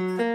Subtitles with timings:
[0.00, 0.29] Mm-hmm.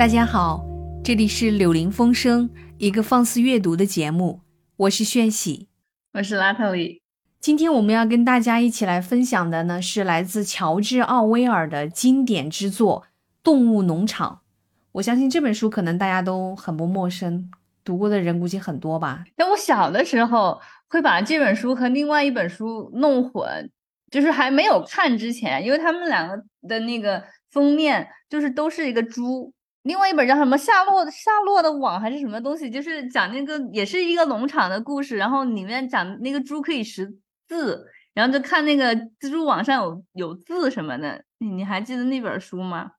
[0.00, 0.64] 大家好，
[1.04, 4.40] 这里是柳林风声，一个放肆阅读的节目。
[4.78, 5.68] 我是炫喜，
[6.14, 7.02] 我是拉特里。
[7.38, 13.04] 今天我们要跟大家一起来分享的呢，是来自乔治·奥威尔的经典之作
[13.42, 14.40] 《动物农场》。
[14.92, 17.50] 我相信这本书可能大家都很不陌生，
[17.84, 19.24] 读过的人估计很多吧。
[19.36, 23.70] 但我小的时候会把这本书和另外一本书弄混，
[24.10, 29.52] 就是还没有看之前，因为他们两个的那个封面就是都是一个猪。
[29.82, 37.10] 另外一本叫什么《夏洛夏洛的网》还是什么东西，就是讲那个也是一个农场的故事，然后里面讲那个猪可以识
[37.48, 41.24] 字，然后就看那个蜘蛛网上有有字什么的。
[41.38, 42.90] 你你还记得那本书吗？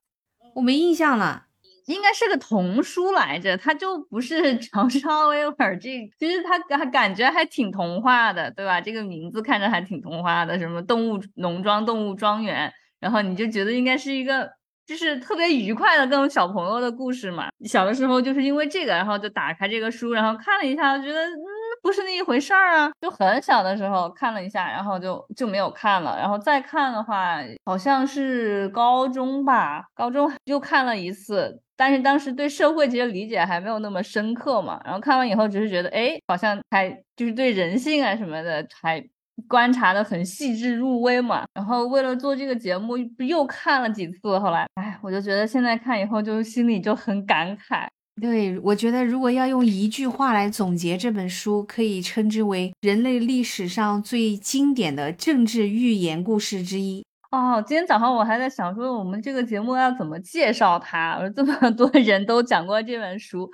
[0.56, 1.44] 我没印象了，
[1.86, 8.80] 应该是个童书来着，它就不是乔治奥威尔这，其实它感感觉还挺童话的，对吧？
[8.80, 14.50] 这个名字看着还挺童话的，什么动物农庄、动物庄园，然后你就觉得应该是一个。
[14.86, 17.48] 就是特别愉快的各种小朋友的故事嘛。
[17.64, 21.36] 小的时候就是因为这个，然后就打开这个书，然后看了一下，觉得嗯
[21.82, 22.90] 不是那一回事儿啊。
[23.00, 26.16] 就很小的时候看了一下，然后就就没有看了。
[26.18, 34.80] 然后再看的话，好像是高中吧，高中又看了一次，但是当时对社会其实理解还没有那么深刻嘛。
[34.84, 39.02] 然后看完以后只是觉得，哎，好像还就是对人性啊什么的还。
[39.48, 44.38] 观察的很细致入微嘛，然后为了做这个节目，又看了几次。
[44.38, 47.86] 后来，哎，我就觉得现在看以后，就心里就很感慨。
[48.20, 57.04] 对我觉得，如果要用一句话来总结这本书，可以称之为人类历史上最经典的政治寓言故事之一。
[57.30, 61.18] 哦，今天早上我还在想说，我们这个节目要怎么介绍它？
[61.34, 63.50] 这么多人都讲过这本书。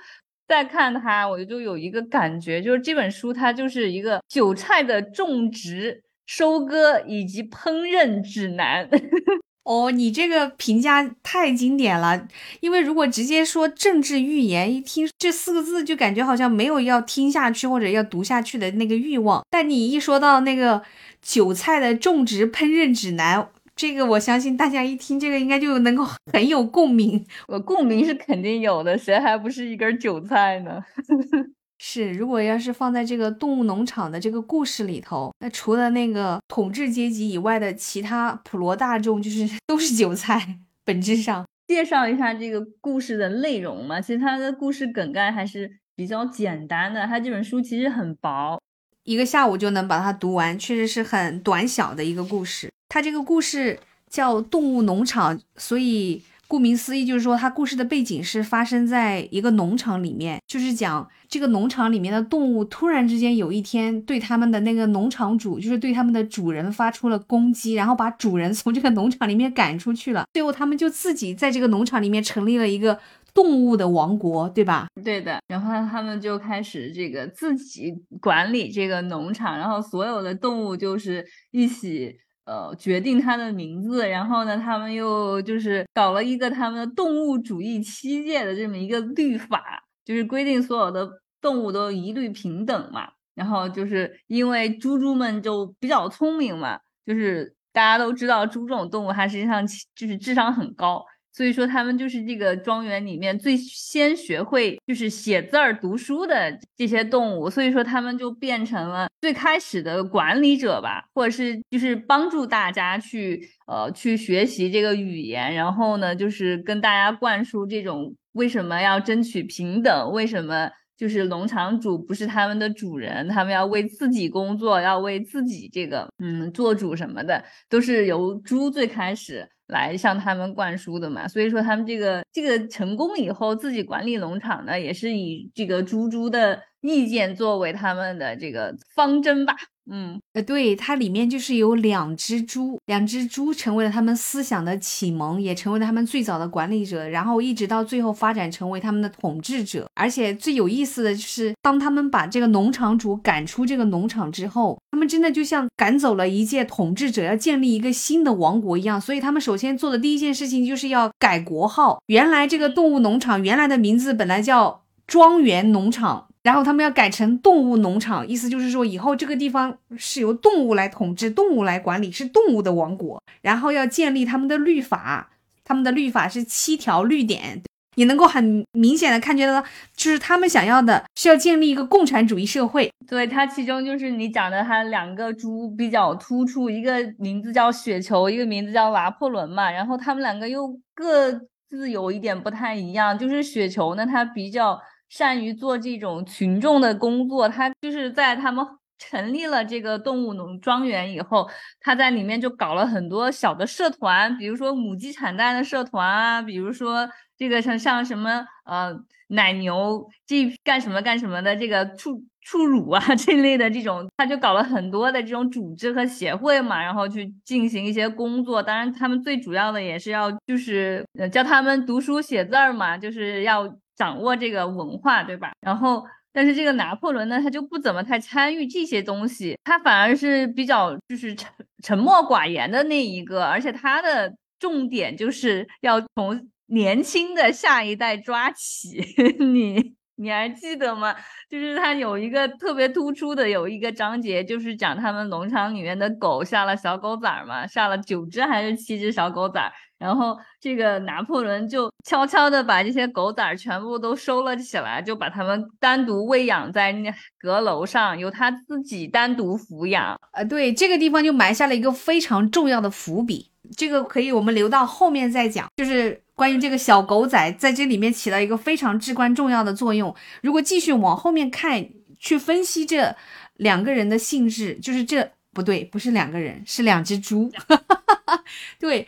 [0.49, 8.89] 再看它，我就有一个感觉，就是这本书它就是一个韭菜的种植、收割以及烹饪指南。
[9.63, 12.27] 哦，你这个评价太经典了，
[12.61, 19.45] 因为如果直接说政治预言，一听这四个字就感觉好像没有要听下去或者要读下去的那个欲望。
[19.51, 20.81] 但你一说到那个
[21.21, 23.47] 韭菜的种植烹饪指南。
[23.79, 30.83] 这个我相信大家一听这个应该就能够很有共鸣， 我共鸣是肯定有的，谁还不是一根韭菜呢？
[31.79, 40.57] 是，如果要是放在这个动物农场的这个故事里头，那除了那个统治阶级以外的其他普罗大众，就是都是韭菜。
[40.83, 48.61] 本质上，介绍一下这个故事的内容嘛，其实它的故事梗概还是比较简单的，它这本书其实很薄，
[49.05, 52.69] 一个下午就能把它读完，确实是很短小的一个故事。
[52.89, 53.79] 它这个故事
[54.09, 70.25] 叫《动物农场》，所以顾名思义，就是说它故事的背景是发生在一个农场里面，就是讲这个农场里面的动物突然之间有一天对他们的那个农场主，就是对他们的主人发出了攻击，然后把主人从这个农场里面赶出去了。
[70.33, 72.99] 最后他们就自己在这个农场里面成立了一个
[73.35, 74.87] 动物的王国，对吧？
[75.03, 75.39] 对的。
[75.47, 82.17] 然后他们就开始这个自己管理这个农场，然后所有的动物就是一起。
[82.49, 91.07] 呃，决定它的名字，然后呢，他们又就是搞了一个他们的动物主义七戒的这么一个律法，就是规定所有的
[91.39, 93.07] 动物都一律平等嘛。
[93.35, 99.63] 然后就是因为猪猪们就比较聪明嘛，就是大家都知道猪这种动物它实际上
[99.95, 101.05] 就是智商很高。
[101.39, 107.49] 所以说，他们就是这个庄园里面最先学会就是写字儿、读书的这些动物。
[107.49, 120.69] 所以说，他们就变成了最开始的管理者吧，或者是就是帮助大家去呃去学习这个语言，然后呢，就是跟大家灌输这种为什么要争取平等，为什么
[120.99, 129.49] 就是农场主不是他们的主人，他们要为自己工作，要为自己这个嗯做主什么的，都是由猪最开始。
[129.69, 139.55] 来向他们灌输的嘛，所以说他们这个这个成功以后自己管理农场呢，也是以这个猪猪的意见作为他们的这个方针吧。
[139.91, 149.89] 嗯，呃，对，它里面就是有两只猪，两只猪成为了他们思想的启蒙，也成为了他们最早的管理者，然后一直到最后发展成为他们的统治者。
[149.95, 159.01] 而且最有意思的就是，当他们把这个农场主赶出这个农场之后，他们真的就像赶走了一届统治者，要建立一个新的王国一样。
[159.01, 161.99] 所以他们首先做的第一件事情就是要改国号。
[162.05, 166.27] 原来这个动物农场原来的名字本来叫庄园农场。
[166.41, 173.21] 然后他们要改成动物农场，意思就是说以后这个地方是由动物来统治、动物来管理，是动物的王国。
[173.41, 175.31] 然后要建立他们的律法，
[175.65, 177.61] 他们的律法是七条律典，
[177.95, 179.61] 也能够很明显的看见到，
[179.97, 182.89] 就是他们想要的是要建立一个共产主义社会。
[183.05, 189.69] 对，它其中就是你讲的，它两个猪比较突出，一个名字叫雪球，一个名字叫拿破仑嘛。
[189.69, 191.33] 然后他们两个又各
[191.69, 194.79] 自有一点不太一样，就是雪球呢，它比较。
[195.09, 198.65] 善于做这种群众的工作，他就是在他们
[198.97, 208.93] 成立了这个动物农庄园以后，他在里面就搞了很多小的社团，比如说母鸡产蛋的社团啊，比如说这个像像什么呃
[209.29, 218.61] 奶牛这干什么干什么的这个畜畜乳啊 这类的这种，他就搞了很多的这种组织和协会嘛，然后去进行一些工作。
[218.61, 223.73] 当然，他们最主要的也是要就是呃教他们读书写字儿嘛，就是要。
[223.99, 225.51] 掌握这个文化，对吧？
[225.59, 231.51] 然后，但是这个拿破仑呢，他就不怎么太参与这些东西，他反而是比较就是沉
[231.83, 239.03] 沉默寡言的那一个，而且他的重点就是要从年轻的下一代抓起。
[239.39, 241.13] 你你还记得吗？
[241.49, 249.71] 就是他有一个特别突出的有一个章节，就是讲他们农场里面的狗下了小狗崽儿嘛，下了九只还是七只小狗崽儿。
[249.99, 260.17] 然后这个拿破仑就悄悄的把这些狗崽儿全部都收了起来，就把它们单独喂养在那阁楼上，由他自己单独抚养。
[260.31, 265.67] 呃，对，这个地方就埋下了一个非常重要的伏笔，这个可以我们留到后面再讲。
[265.75, 270.15] 就是关于这个小狗仔在这里面起到一个非常至关重要的作用。
[270.41, 271.85] 如果继续往后面看，
[272.17, 273.13] 去分析这
[273.57, 277.51] 两个人的性质，就是这不对，不是两个人，是两只猪。
[278.79, 279.05] 对。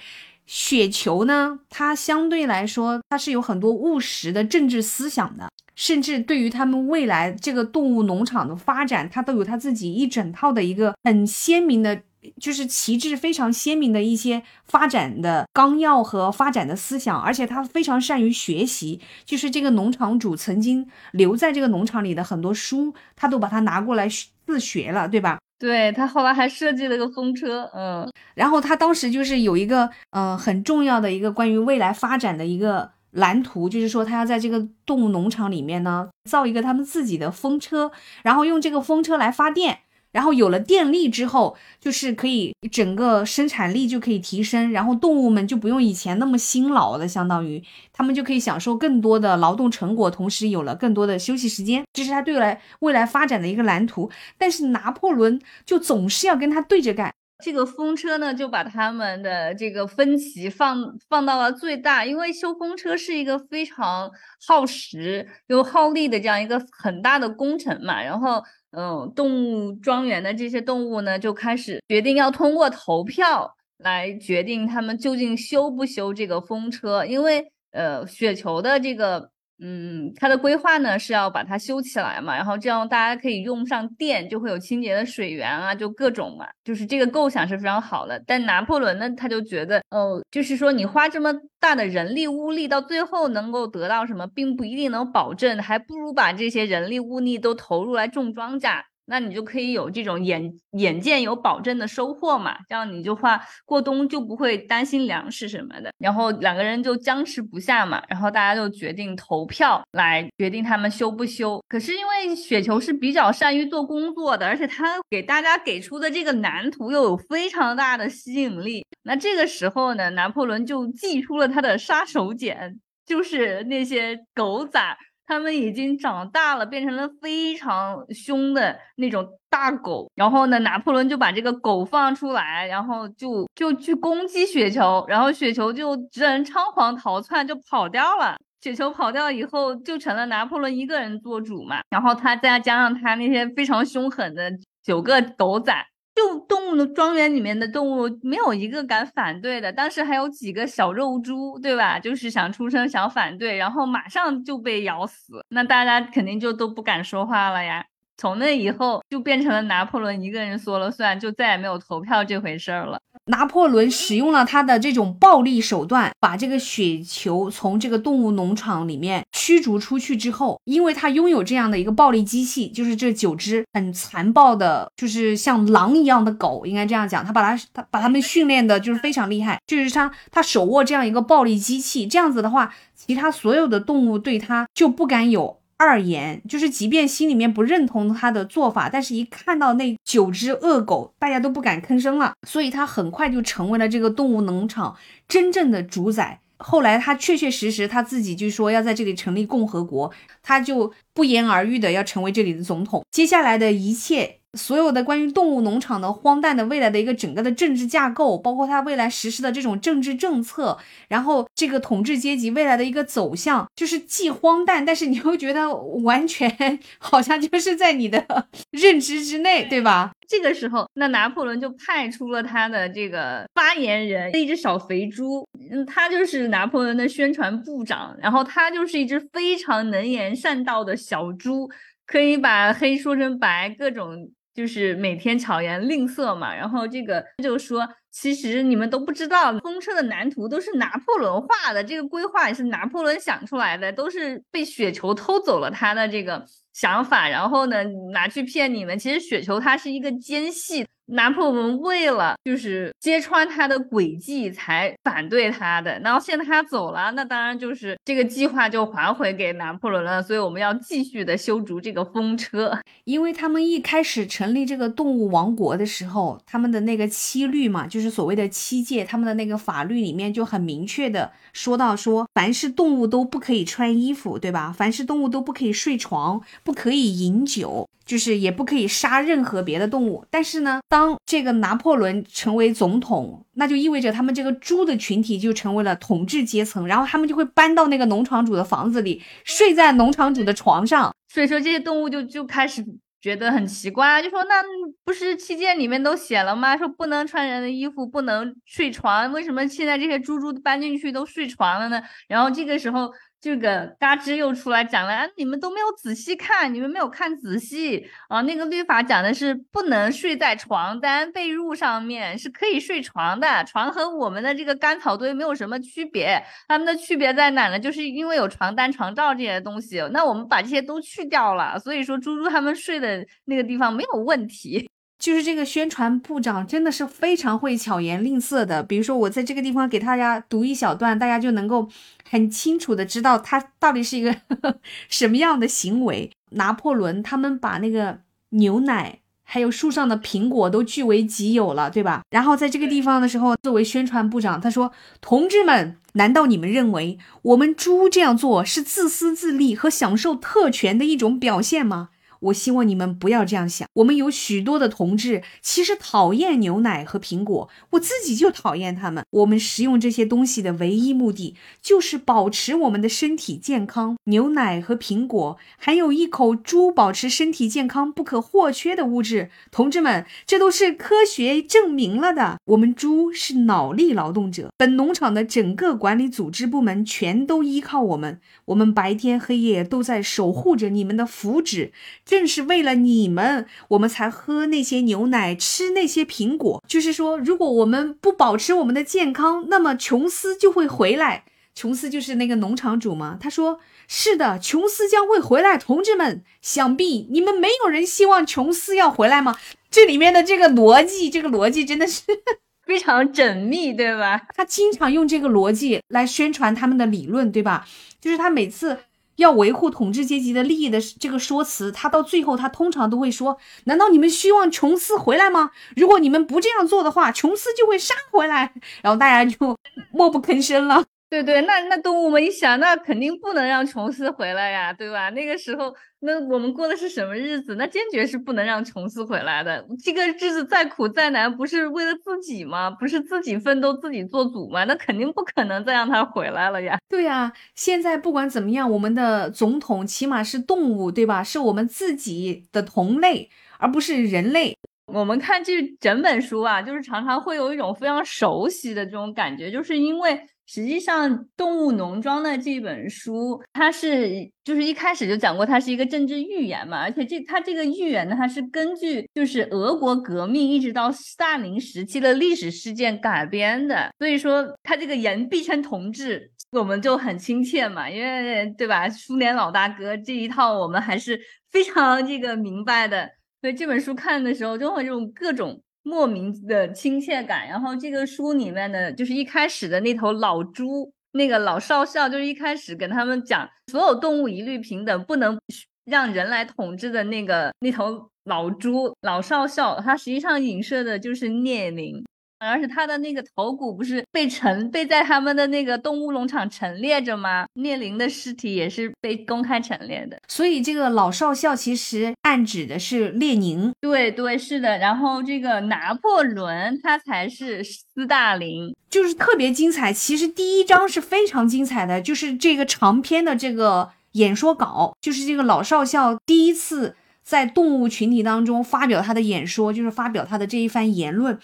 [0.51, 12.01] 雪球呢，它相对来说，它是有很多务实的政治思想的，甚至对于他们未来这个动物农场的发展，它都有它自己一整套的一个很鲜明的，
[12.37, 24.09] 就是旗帜非常鲜明的一些发展的纲要和发展的思想，而且他非常善于学习，就是这个农场主曾经留在这个农场里的很多书，他都把它拿过来
[24.45, 25.39] 自学了，对吧？
[25.61, 37.91] 对他后来还设计了个风车，嗯，然后他当时就是有一个嗯很重要的一个关于未来发展的一个蓝图，就是说他要在这个动物农场里面呢造一个他们自己的风车，
[38.23, 39.81] 然后用这个风车来发电。
[40.11, 47.63] 然后有了电力之后，就是可以整个生产力就可以提升，然后动物们就不用以前那么辛劳了，相当于
[47.93, 54.11] 他们就可以享受更多的劳动成果，同时有了更多的休息时间，这是他对来未来发展的一个蓝图。
[54.37, 57.13] 但是拿破仑就总是要跟他对着干。
[57.43, 64.11] 这个风车呢，就把他们的这个分歧放放到了最大，因为修风车是一个非常
[64.45, 68.43] 耗时又耗力的这样一个很大的工程嘛，然后。
[68.71, 79.31] 嗯，动物庄园的这些动物呢，就开始决定要通过投票来决定他们究竟修不修这个风车，因为呃，雪球的这个。
[79.63, 88.19] 嗯，它的规划呢是要把它修起来嘛，然后这样大家可以用上电，就会有清洁的水源啊，就各种嘛，就是这个构想是非常好的。
[88.25, 98.81] 但拿破仑呢，他就觉得，哦，就是说你花这么大的人力物力，到最后能够得到什么，并不一定能保证，还不如把这些人力物力都投入来种庄稼。
[99.11, 100.41] 那你就可以有这种眼
[100.77, 105.91] 眼见有保证的收获嘛，这样你就话过冬就不会担心粮食什么的。
[105.97, 111.61] 然后两个人就僵持不下嘛，然后大家就决定投票来决定他们修不修。
[111.67, 124.97] 可是因为雪球是比较善于做工作的，而且他给大家给出的这个蓝图又有非常大的吸引力，那这个时候呢，拿破仑就祭出了他的杀手锏，就是那些狗崽。
[125.31, 130.11] 他们已经长大了，变成了非常凶的那种大狗。
[130.13, 138.35] 然后呢，拿破仑就把这个狗放出来，然后就就去攻击雪球，然后雪球就只能仓皇逃窜，就跑掉了。
[138.59, 141.79] 雪球跑掉以后，就成了拿破仑一个人做主嘛。
[141.89, 144.51] 然后他再加上他那些非常凶狠的
[144.83, 145.73] 九个狗仔。
[146.21, 151.99] 就动物的庄园里面的动物没有一个敢反对的，当时还有几个小肉猪，对吧？
[151.99, 157.85] 就是想出声想反对，然后马上就被咬死，那大家肯定就都不敢说话了呀。
[158.21, 162.99] 从那以后就变成了拿破仑一个人说了算，就再也没有投票这回事儿了。
[163.25, 185.60] 拿破仑使用了他的这种暴力手段，把这个雪球从这个动物农场里面驱逐出去之后，因为他拥有这样的一个暴力机器，就是这九只很残暴的，就是像狼一样的狗，应该这样讲，他把它他把他们训练的就是非常厉害，就是他他手握这样一个暴力机器，这样子的话，其他所有的动物对他就不敢有。
[185.81, 192.33] 二言就是，即便心里面不认同他的做法，但是一看到那九只恶狗，大家都不敢吭声了。
[192.47, 194.95] 所以他很快就成为了这个动物农场
[195.27, 196.39] 真正的主宰。
[196.57, 200.11] 后来他确确实实他自己就说要在这里成立共和国，
[200.43, 203.03] 他就不言而喻的要成为这里的总统。
[203.09, 204.40] 接下来的一切。
[204.57, 210.77] 所有的关于动物农场的荒诞的未来的一个整个的政治架构，包括它未来实施的这种政治政策，
[211.07, 218.25] 然后这个统治阶级未来的一个走向，就是既荒诞，但是你又觉得完全好像就是在你的
[218.71, 220.11] 认知之内，对吧？
[220.27, 231.69] 这个时候，那拿破仑就派出了他的这个发言人，一只小肥猪，嗯，他就是拿破仑的宣传部长，然后他就是一只非常能言善道的小猪，
[232.05, 234.29] 可以把黑说成白，各种。
[234.53, 248.97] 就是每天巧言令色嘛，然后这个就说，其实你们都不知道，风车的蓝图都是拿破仑画的，这个规划也是拿破仑想出来的，都是被雪球偷走了他的这个想法，然后呢拿去骗你们。
[248.99, 250.85] 其实雪球它是一个奸细。
[251.11, 255.99] 拿破仑为了就是揭穿他的诡计，才反对他的。
[255.99, 260.21] 然后现在他走了，那当然就是这个计划就还回给拿破仑了。
[260.21, 274.71] 所以我们要继续的修筑这个风车， 因为他们一开始成立这个动物王国的时候，他们的那个七律嘛，就是所谓的七戒，他们的那个法律里面就很明确的说到说，凡是动物都不可以穿衣服，对吧？
[274.71, 277.87] 凡是动物都不可以睡床，不可以饮酒。
[278.11, 291.09] 就是也不可以杀任何别的动物，但是呢，当这个拿破仑成为总统，那就意味着他们这个猪的群体就成为了统治阶层，然后他们就会搬到那个农场主的房子里，睡在农场主的床上。
[291.29, 292.85] 所以说这些动物就就开始
[293.21, 294.61] 觉得很奇怪，就说那
[295.05, 296.75] 不是七戒里面都写了吗？
[296.75, 302.01] 说不能穿人的衣服，不能睡床，为什么现在这些猪猪搬进去都睡床了呢？
[302.27, 303.09] 然后这个时候。
[303.41, 308.39] 这个嘎吱又出来讲了，啊，你们都没有仔细看，你们没有看仔细啊！
[308.43, 313.63] 那个律法讲的是不能睡在床单被褥上面，是可以睡床的。
[313.63, 317.79] 床和我们的这个干草堆没有什么区别，它们的区别在哪呢？
[317.79, 319.99] 就是因为有床单、床罩这些东西。
[320.13, 324.87] 那我们把这些都去掉了，所以说猪猪他们睡的那个地方没有问题。
[325.21, 328.81] 就是这个宣传部长真的是非常会巧言令色的。
[328.81, 331.87] 比如说，我在这个地方给大家读一小段，大家就能够
[332.27, 334.35] 很清楚的知道他到底是一个
[335.07, 336.31] 什么样的行为。
[336.53, 342.23] 拿破仑他们把那个牛奶还有树上的苹果都据为己有了，对吧？
[342.31, 352.09] 然后在这个地方的时候，作为宣传部长，他说：“同志们，难道你们认为我们猪这样做是自私自利和享受特权的一种表现吗？”
[352.41, 353.87] 我希望你们不要这样想。
[353.93, 359.23] 我们有许多的同志其实讨厌牛奶和苹果，我自己就讨厌它们。
[359.31, 364.17] 我们食用这些东西的唯一目的就是保持我们的身体健康。
[364.25, 369.49] 牛奶和苹果含有一口猪保持身体健康不可或缺的物质。
[369.71, 372.57] 同志们，这都是科学证明了的。
[372.65, 378.39] 我们猪是脑力劳动者，本农场的整个管理组织部门全都依靠我们。
[378.65, 381.91] 我们白天黑夜都在守护着你们的福祉。
[382.31, 386.81] 正是为了你们，我们才喝那些牛奶，吃那些苹果。
[386.87, 391.43] 就是说，如果我们不保持我们的健康，那么琼斯就会回来。
[391.75, 393.37] 琼斯就是那个农场主嘛。
[393.37, 399.57] 他说：“是的，琼斯将会回来。”同志们，想必你们没有人希望琼斯要回来吗？
[399.89, 402.21] 这里面的这个逻辑，这个逻辑真的是
[402.87, 404.41] 非常缜密，对吧？
[404.55, 407.85] 他经常用这个逻辑来宣传他们的理论，对吧？
[408.21, 408.97] 就是他每次。
[409.41, 415.71] 要维护统治阶级的利益的这个说辞，他到最后他通常都会说：“难道你们希望琼斯回来吗？
[415.95, 418.73] 如果你们不这样做的话，琼斯就会杀回来。
[419.03, 419.77] ”然后大家就
[420.11, 421.03] 默不吭声了。
[421.31, 425.29] 对对，那那动物们一想，那肯定不能让琼斯回来呀，对吧？
[425.29, 427.75] 那个时候，那我们过的是什么日子？
[427.75, 429.81] 那坚决是不能让琼斯回来的。
[430.03, 432.89] 这个日子再苦再难，不是为了自己吗？
[432.91, 434.83] 不是自己奋斗、自己做主吗？
[434.83, 436.99] 那肯定不可能再让他回来了呀。
[437.07, 441.41] 对呀，现在不管怎么样，我们的总统起码是动物，对吧？
[441.41, 444.75] 是我们自己的同类，而不是人类。
[445.05, 450.45] 我们看这整本书啊，就是常常会有一种非常熟悉的这种感觉，就是因为。
[450.73, 457.01] 实际上，《动物农庄》的这本书，它是就是一开始就讲过，它是一个政治寓言嘛。
[457.01, 464.13] 而且这它这个寓言呢，它是根据就是俄国革命一直到斯大林时期的历史事件改编的。
[464.17, 469.09] 所以说，它这个言必称同志，我们就很亲切嘛，因为对吧？
[469.09, 471.37] 苏联老大哥这一套，我们还是
[471.69, 473.29] 非常这个明白的。
[473.59, 475.83] 所以这本书看的时候，就会用各种。
[476.03, 485.59] 莫名的亲切感，然后这个书里面的就是一开始的那头老猪，那个老少校，就是一开始跟他们讲所有动物一律平等，不能
[486.05, 492.23] 让人来统治的那个那头老猪老少校，他实际上影射的就是聂宁。
[492.61, 497.65] 而是他的那个头骨不是被陈被在他们的那个动物农场陈列着吗？
[497.73, 503.91] 列宁的尸体也是被公开陈列的，所以这个老少校其实暗指的是列宁。
[503.99, 504.99] 对对，是的。
[504.99, 510.13] 然后这个拿破仑他才是斯大林，就是特别精彩。
[510.13, 521.57] 其实第一章是非常精彩的，就是这个长篇的这个演说稿，就是这个老少校第一次在动物群体当中发表他的演说，就是发表他的这一番言论。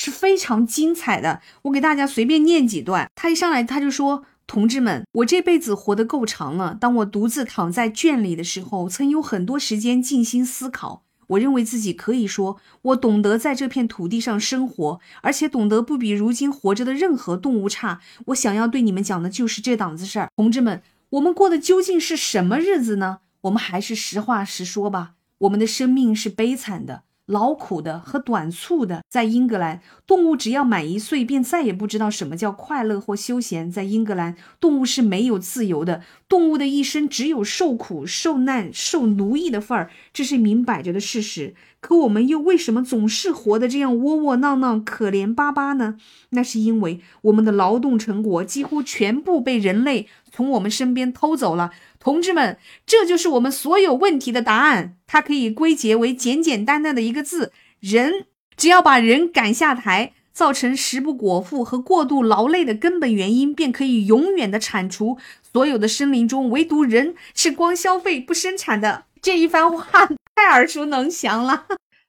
[0.00, 3.10] 是非常精彩的，我给大家随便念几段。
[3.16, 6.76] 他一上来他就说：“同志们，我这辈子活得够长了。
[6.80, 11.02] 当我独自躺在圈里的时候，曾有很多时间静心思考。
[11.26, 17.98] 我认为自己可以说，我懂得在这片土地上生活，而且懂得不比如今活着的任何动物差。
[18.26, 20.28] 我想要对你们讲的就是这档子事儿。
[20.36, 23.18] 同志们，我们过的究竟是什么日子呢？
[23.40, 25.14] 我们还是实话实说吧。
[25.38, 33.70] 我们的生命是悲惨的。”劳苦的和短促的，在英格兰，动物只要满一岁，便再也不知道什么叫快乐或休闲。
[33.70, 41.54] 在英格兰，动物是没有自由的，动物的一生只有受苦、受难、受奴役的份儿，这是明摆着的事实。
[41.80, 45.96] 可我们又为什么总是活得这样窝窝囊囊、可怜巴巴呢？
[46.30, 51.70] 那是因为我们的劳动成果几乎全部被人类从我们身边偷走了。
[52.00, 54.97] 同志们，这就是我们所有问题的答案。
[55.08, 57.50] 它可以归结为简简单单的一个字：
[57.80, 58.26] 人。
[58.56, 65.16] 只要把人赶下台，造成食不果腹和过度劳累的根本原因，便可以永远的铲除
[65.52, 69.04] 所有的生灵中，唯独人是光消费不生产的。
[69.22, 71.66] 这一番话太耳熟能详了。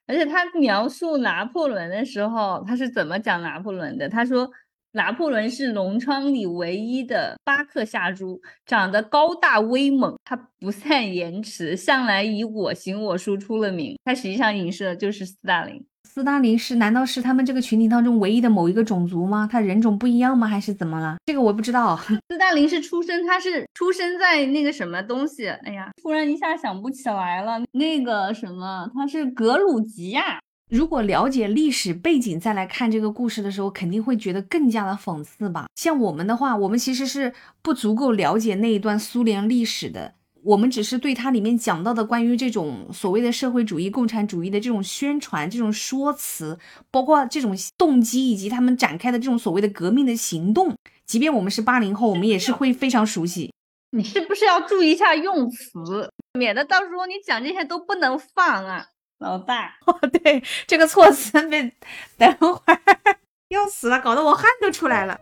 [0.08, 4.10] 而且他描述拿破仑的时候，他是怎么讲拿破仑的？
[4.10, 4.52] 他说。
[4.94, 13.98] 拿破仑是农场里唯一的巴克夏猪，长得高大威猛，他不善言辞，向来以我行我素出了名。
[14.04, 15.86] 他实际上影射的就是斯大林。
[16.04, 19.48] 斯大林是难道是他们这个群体当中唯一的某一个种族吗？
[19.50, 20.48] 他人种不一样吗？
[20.48, 21.18] 还是怎么了？
[21.28, 21.96] 这个我不知道。
[22.28, 25.48] 斯大林是出生，他是出生在那个什么东西？
[25.48, 27.62] 哎呀，突然一下想不起来了。
[27.74, 30.40] 那个什么，他是格鲁吉亚。
[30.70, 35.66] 如果了解历史背景再来看这个故事的时候，肯定会觉得更加的讽刺吧。
[35.76, 46.60] 像我们的话，我们其实是不足够了解那一段苏联历史的，我们只是对它里面讲到的关于这种所谓的社会主义、共产主义的这种宣传、这种说辞，
[46.92, 50.76] 包括这种动机以及他们展开的这种所谓的革命的行动，
[51.08, 53.52] 即便我们是八零后，我们也是会非常熟悉。
[53.90, 58.86] 你是不是要注意一下用词，免得到时候你讲这些都不能放啊？
[59.20, 61.74] 老大， 哦，对，这个措辞被
[62.18, 62.80] 等会儿
[63.50, 65.20] 要死了，搞得我汗都出来了。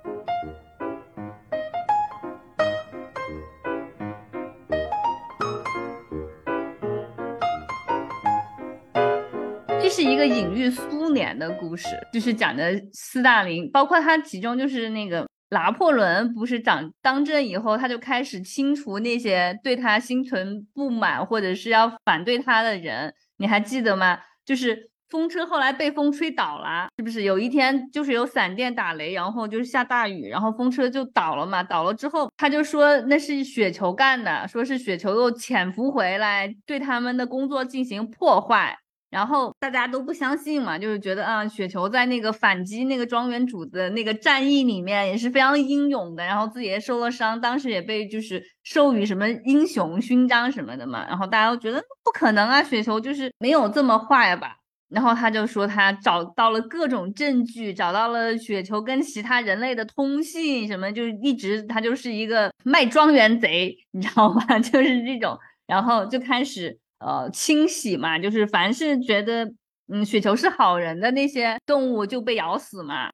[9.82, 23.12] 这是一个隐喻苏联的故事，就是讲的斯大林，包括他其中就是那个拿破仑，不是长当政以后，他就开始清除那些对他心存不满或者是要反对他的人。
[23.38, 24.20] 你还记得吗？
[24.46, 27.24] 就是风车后来被风吹倒了，是不是？
[27.24, 31.64] 有一天就是有闪电打雷，然后就是下大雨，然后风车就倒了嘛。
[31.64, 38.78] 倒了之后，他就说那是雪球干的，说是雪球又潜伏回来对他们的工作进行破坏。
[39.10, 51.06] 然后大家都不相信嘛，就是觉得啊，雪球在那个反击那个庄园主的那个战役里面也是非常英勇的，然后自己也受了伤，当时也被就是授予什么英雄勋章什么的嘛。
[51.08, 54.58] 然后大家都觉得不可能啊，雪球就是没有这么坏吧。
[54.90, 64.42] 然后他就说他找到了各种证据，找到了雪球跟其他人类的通信，什么就一直他就是一个卖庄园贼，你知道吗？
[64.60, 66.78] 就是这种，然后就开始。
[67.00, 69.54] 呃，清洗嘛，就是凡是觉得
[69.88, 73.12] 嗯雪球是好人的那些动物就被咬死嘛。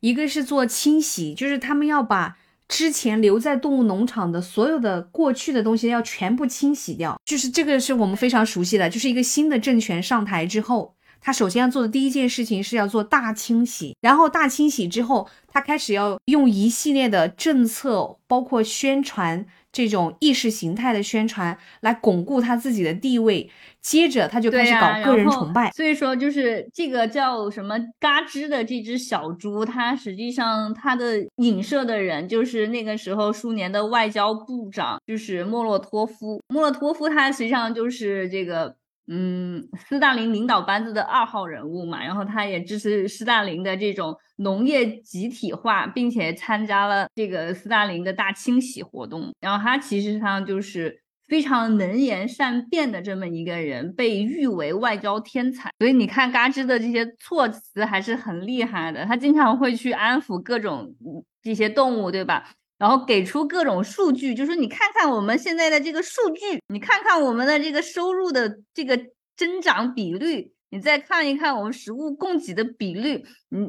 [0.00, 2.36] 一个是做清洗，就是他们要把
[2.68, 19.46] 之前留在动物农场的所有的过去的东西要全部清洗掉，就是这个是我们非常熟悉的，就是一个新的政权上台之后，他首先要做的第一件事情是要做大清洗，然后大清洗之后，他开始要用一系列的政策，包括宣传。
[19.74, 25.72] 这种意识形态的宣传来巩固他自己的地位，接着他就开始搞个人崇拜。
[25.72, 36.40] 所以说，就是这个叫什么嘎吱的这只小猪，它实际上它的影射的人就是那个时候苏联的外交部长，就是莫洛托夫。
[36.46, 38.76] 莫洛托夫他实际上就是这个。
[39.06, 49.32] 嗯，斯大林领导班子的二号人物嘛，然后他也支持斯大林的这种农业集体化，并且参加了这个斯大林的大清洗活动。
[49.40, 55.70] 然后他其实上就是非常能言善辩的这么一个人，被誉为外交天才。
[55.78, 60.94] 所以你看，嘎吱的这些措辞还是很厉害的，他经常会去安抚各种
[61.42, 62.50] 这些动物，对吧？
[62.78, 68.98] 然后给出各种数据，就是你看看我们现在的这个数据，你看看我们的这个收入的这个
[69.36, 73.60] 增长比率，你再看一看我们食物供给的比率，你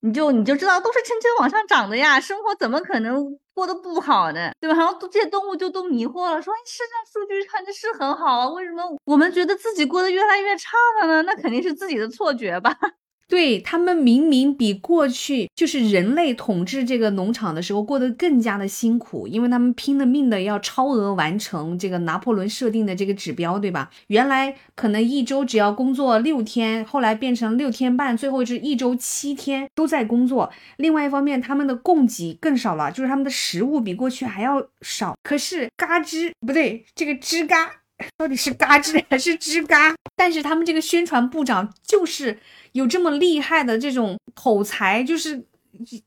[0.00, 4.50] 你就你就知道都是蹭蹭往上涨的呀，生活怎么可能过得不好呢？
[4.60, 4.76] 对吧？
[4.76, 11.22] 然后这些动物就都迷惑了，说市场数据看着是很好啊，为什么我们觉得自己过得越来越差了呢？
[11.22, 12.74] 那肯定是自己的错觉吧。
[13.34, 23.90] 对他们明明比过去就是人类统治这个农场的时候过得更加的辛苦，因为他们拼了命的要超额完成这个拿破仑设定的这个指标，对吧？
[24.06, 30.52] 原来可能一周只要工作六天，后来变成六天半，最后是一周七天都在工作。
[30.76, 35.16] 另外一方面，他们的供给更少了，就是他们的食物比过去还要少。
[35.24, 37.70] 可是嘎吱不对，这个吱嘎
[38.16, 39.94] 到底是嘎吱还是吱嘎？
[40.16, 42.38] 但是他们这个宣传部长就是。
[42.74, 45.44] 有这么厉害的这种口才，就是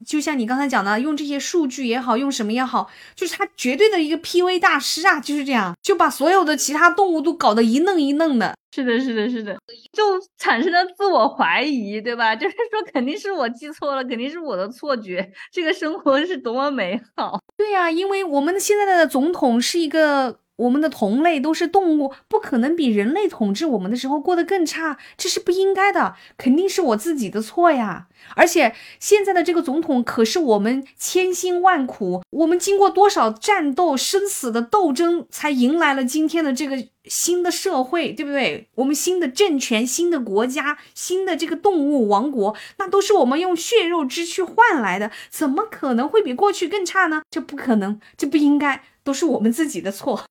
[0.06, 8.54] 就像你刚才讲的，用这些数据也好，用什么也好，就是他绝对的一个 P V 大师啊，就是这样，就把所有的其他动物都搞得一愣一愣的。
[8.76, 9.58] 是的，是的，是的，
[9.94, 10.04] 就
[10.38, 12.36] 产生了自我怀疑，对吧？
[12.38, 15.32] 就是说，肯定是我记错了，肯定是我的错觉。
[15.52, 17.42] 这个生活是多么美好。
[17.56, 20.40] 对呀，因为我们现在的总统是一个。
[20.58, 28.08] 我们的同类都是动物，不可能比人类统治我们的时候过得更差，这是不应该的，肯定是我自己的错呀。
[28.36, 38.68] 而且现在的这个总统可是我们千辛万苦，我们经过多少战斗、生死的斗争，才迎来了今天的这个新的社会，对不对？
[38.76, 47.22] 我们新的政权、新的国家、新的这个动物王国，那都是我们用血肉之躯换来的，怎么可能会比过去更差呢？
[47.30, 48.84] 这不可能，这不应该。
[49.08, 50.22] 都是我们自己的错，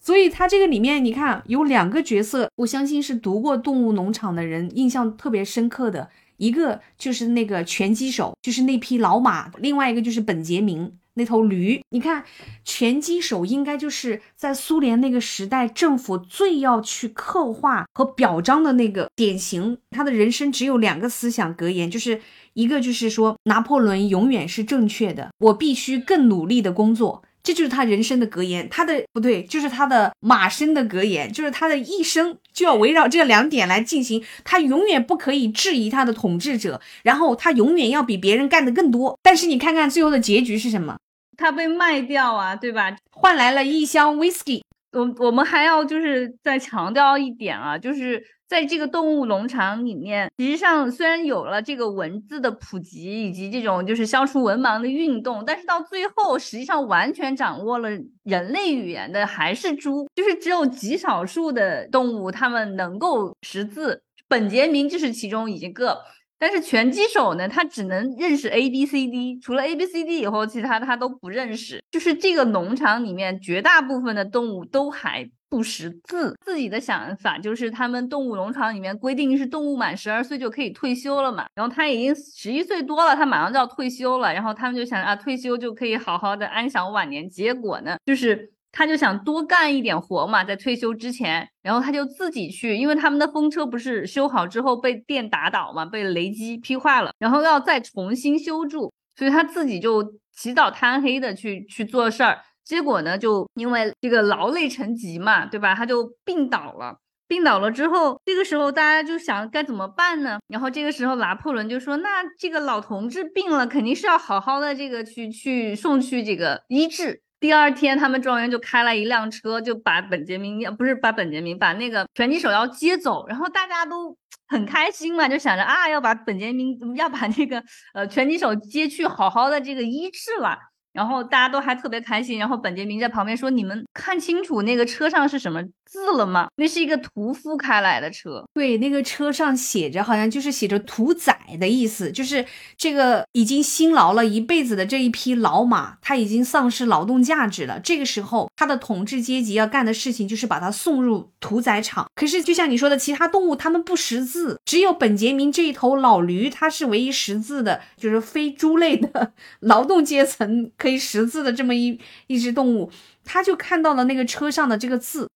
[0.00, 11.82] 所以他这个里面你看有两个角色，我相信是读过《动物农场》的人印象特别深刻的，一个就是那个拳击手，就是那匹老马；另外一个就是本杰明那头驴。
[11.90, 12.24] 你看，
[12.64, 22.22] 拳击手应该就是在苏联那个时代政府最要去刻画和表彰的那个典型，他的人生只有两个思想格言，就是
[22.54, 27.22] 一个就是说拿破仑永远是正确的，我必须更努力的工作。
[27.42, 34.22] 这就是他人生的格言，他的不对，就是他的马生的格言，就是他的一生就要围绕这两点来进行。
[34.44, 39.18] 他永远不可以质疑他的统治者，然后他永远要比别人干的更多。
[39.22, 40.96] 但是你看看最后的结局是什么？
[41.36, 42.96] 他被卖掉啊，对吧？
[43.10, 44.62] 换来了一箱 whisky。
[44.92, 57.88] 我我们还要就是再强调一点啊，就是在这个动物农场里面，实际上虽然有了这个文字的普及以及这种就是消除文盲的运动，但是到最后实际上完全掌握了
[58.24, 65.98] 人类语言的还是猪，就是只有极少数的动物它们能够识字，本杰明就是其中一个。
[66.42, 71.80] 但是拳击手呢，他只能认识 A B C D，除了 A B C D 以后，其他他都不认识。
[71.92, 76.36] 就是这个农场里面绝大部分的动物都还不识字。
[76.44, 81.46] 自己的想法就是，他们动物农场里面规定是动物满十二岁就可以退休了嘛。
[81.54, 84.34] 然后他已经十一岁多了，他马上就要退休了。
[84.34, 87.30] 然后他们就想啊，退休就可以好好的安享晚年。
[87.30, 88.51] 结果呢，就是。
[88.72, 100.02] 他就想多干一点活嘛，在退休之前，然后他就自己去，因为他们的风车不是修好之后被电打倒嘛，被雷击劈坏了，然后要再重新修筑，所以他自己就
[100.34, 105.74] 起早贪黑的去去做事儿，结果呢，就因为这个劳累成疾嘛，对吧？
[105.74, 106.96] 他就病倒了，
[107.28, 110.38] 病倒了之后，这个时候大家就想该怎么办呢？
[110.48, 117.20] 然后这个时候拿破仑就说，那这个老同志病了，肯定是要好好的这个去去送去这个医治。
[117.42, 127.60] 第二天，他们庄园就开了一辆车，就把本杰明不是把本杰明，把那个拳击手要接走，然后大家都很开心嘛，就想着啊，要把本杰明要把那个
[127.94, 130.56] 呃拳击手接去好好的这个医治了。
[130.92, 132.38] 然后大家都还特别开心。
[132.38, 136.48] 然后本杰明在旁边说：“你们看清楚那个车上是什么字了吗？
[136.56, 138.44] 那是一个屠夫开来的车。
[138.54, 142.44] 对，那个车上写着，好像就是写着‘屠宰’的意思，就是
[142.76, 147.80] 这个已经辛劳了一辈子的这一匹老马，它已经丧失劳动价值了。
[147.80, 152.06] 这个时候，他的统治阶级要干的事情就是把它送入屠宰场。
[152.14, 162.90] 可是，就像你说的，其他动物它们不识字，只有本杰明这一头老驴，它是唯一识字的，就是非猪类的 劳动阶层。”可以识字的这么一一只动物，
[163.24, 165.30] 他就看到了那个车上的这个字，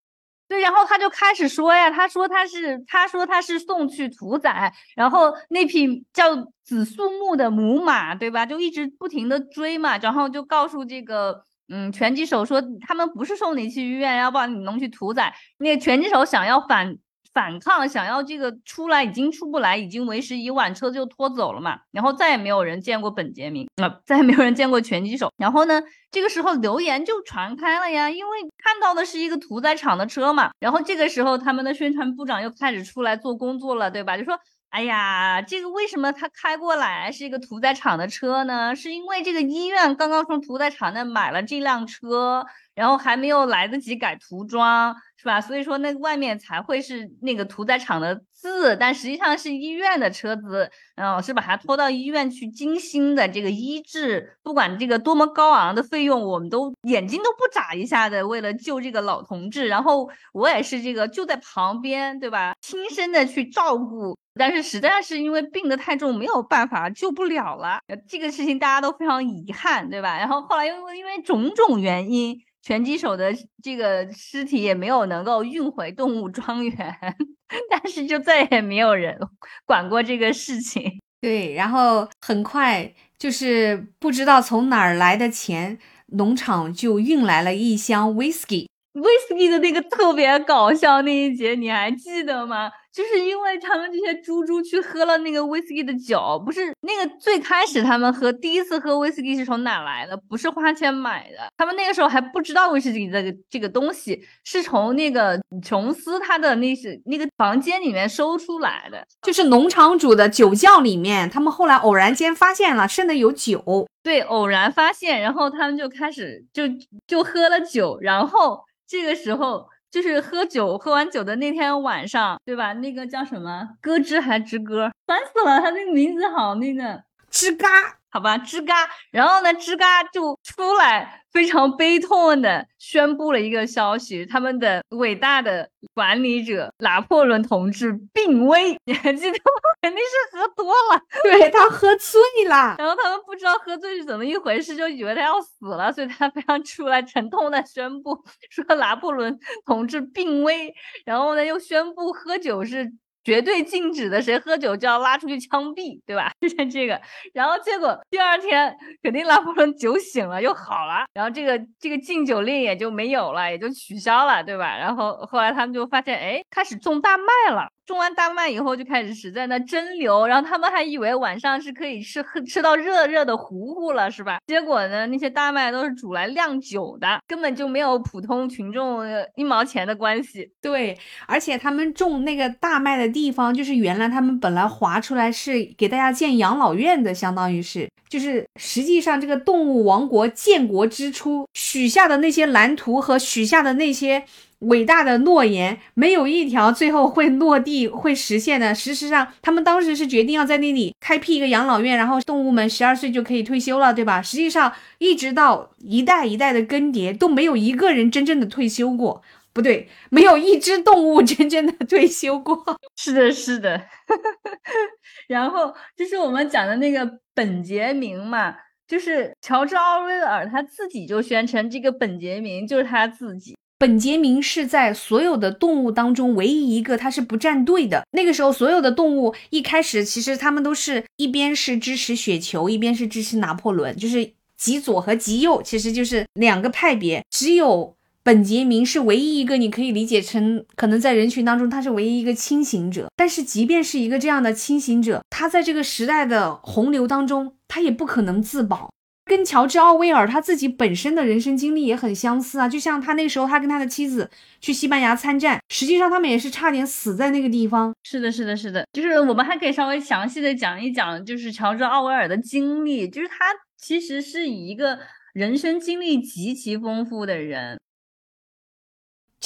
[0.49, 8.45] 对，然后他就开始说呀，他说他是，他说他是送去屠宰，然后那匹叫紫苏木的母马，对吧？
[8.45, 15.33] 就一直不停的追嘛，然后就告诉这个嗯拳击手说，他们不是送你去医院，要把你弄去屠宰。
[15.59, 16.99] 那拳击手想要反。
[17.37, 21.81] 反抗，想要这个出来，已经出不来，已经为时已晚，车就拖走了嘛。
[21.93, 25.31] 然后再也没有人见过本杰明，啊，再也没有人见过拳击手。
[25.37, 30.51] 然后呢，这个时候流言就传开了呀，因为看到的是一个屠宰场的车嘛。
[30.59, 34.17] 然后这个时候，他们的宣传部长又开始出来做工作了，对吧？
[34.17, 34.39] 就说，
[34.71, 38.75] 哎呀，这个为什么他开过来是一个屠宰场的车呢？
[38.75, 42.47] 是因为这个医院刚刚从屠宰场那买了这辆车，
[42.77, 44.95] 然后还没有来得及改涂装。
[45.19, 45.41] 是吧？
[45.41, 59.67] 所以说那外面才会是那个屠宰场的字，但实际上是医院的车子，嗯，是把它拖到医院去精心的这个医治，不管这个多么高昂的费用，我们都眼睛都不眨一下的，为了救这个老同志。
[59.67, 62.55] 然后我也是这个就在旁边，对吧？
[62.61, 67.81] 亲身的去照顾，但是实在是因为病得太重，没有办法救不了了。
[68.07, 70.19] 这个事情大家都非常遗憾，对吧？
[70.19, 72.39] 然后后来因为因为种种原因。
[72.67, 76.75] 拳击手的这个尸体也没有能够运回动物庄园，
[77.71, 79.17] 但是就再也没有人
[79.65, 80.83] 管过这个事情。
[81.21, 88.67] 对，然后很快就是不知道从哪儿来的钱，农场就运来了一箱 whisky。
[88.95, 92.73] whisky 的那个特别搞笑那一节，你还记得吗？
[92.97, 100.17] 就是因为他们这些猪猪去喝了那个 whisky 的酒，不是那个最开始他们喝第一次喝 whisky 是从哪来的？
[100.17, 116.63] 不是花钱买的，他们那个时候还不知道威士忌这个这个东西是从那个琼斯他的那是那个房间里面收出来的，就是农场主的酒窖里面，他们后来偶然间发现了剩的有酒，对，偶然发现，然后他们就开始就
[117.07, 119.69] 就喝了酒，然后这个时候。
[119.97, 122.75] 就是喝酒，喝完酒的那天晚上，对吧？
[122.75, 123.67] 那个叫什么？
[123.81, 124.93] 咯吱还吱咯？
[125.07, 125.59] 烦死了！
[125.59, 127.96] 他那个名字好那个吱嘎。
[128.09, 128.75] 好吧，吱嘎，
[129.11, 138.79] 然后呢，吱嘎就出来，非常悲痛的宣布了一个消息：他们的伟大的管理者拿破仑同志病危。
[138.85, 139.61] 你还记得吗？
[139.83, 142.77] 肯定是喝多了， 对他喝醉了。
[142.79, 150.75] 然后他们不知道喝醉是怎么一回事，就以为他要死了，所以他非常出来沉痛的宣布说拿破仑同志病危。
[151.05, 152.93] 然后呢，又宣布喝酒是。
[153.27, 156.31] 绝对禁止的，谁喝酒就要拉出去枪毙，对吧？
[156.41, 157.01] 就像这个。
[157.35, 164.79] 然后结果第二天肯定拿破仑酒醒了又好了，然后这个这个禁酒令也就没有了，也就取消了，对吧？
[164.79, 167.67] 然后后来他们就发现，哎，开始种大麦了。
[167.87, 174.41] 种完大麦以后就开始实在那蒸馏，然后他们还以为晚上是可以吃喝吃到热热的糊糊了，是吧？
[174.49, 179.05] 结果呢，那些大麦都是煮来酿酒的，根本就没有普通群众
[179.37, 180.51] 一毛钱的关系。
[180.61, 194.25] 对，而且他们种那个大麦的地方，就是原来他们本来划出来是给大家建养老院的，相当于是，就是实际上这个动物王国建国之初许下的那些蓝图和许下的那些。
[194.61, 198.75] 伟大的诺言没有一条最后会落地、会实现的。
[198.75, 204.23] 事实上，他们当时是决定要在那里开辟一个养老院，然后动物们十二岁就可以退休了，对吧？
[204.23, 209.23] 实际上，一直到一代一代的更迭，都没有一个人真正的退休过。
[209.53, 212.63] 不对，没有一只动物真正的退休过。
[212.95, 213.81] 是的，是的。
[215.29, 218.55] 然后就是我们讲的那个本杰明嘛，
[218.87, 223.57] 就是乔治奥威尔他自己就宣称，这个本杰明就是他自己。
[223.79, 228.07] 本杰明是在所有的动物当中唯一一个他是不站队的。
[228.13, 237.23] 那个时候，所有的动物一开始其实他们都是一边是支持雪球，一边是支持拿破仑，就是极左和极右，其实就是两个派别。
[237.31, 243.09] 只有本杰明是唯一一个你可以理解成可能在人群当中他是唯一一个清醒者。
[243.15, 248.91] 但是即便是一个这样的清醒者，他在这个时代的洪流当中，他也不可能自保。
[249.27, 257.93] 跟乔治·奥威尔他自己本身的人生经历也很相似啊，就像他那时候，他跟他的妻子去西班牙参战，实际上他们也是差点死在那个地方。
[258.05, 263.35] 是的，是的，是的，就是我们还可以稍微详细的讲一讲，就是乔治·奥威尔的经历，就是他。
[263.79, 264.99] 其实是一个
[265.35, 267.79] 人生经历极其丰富的人。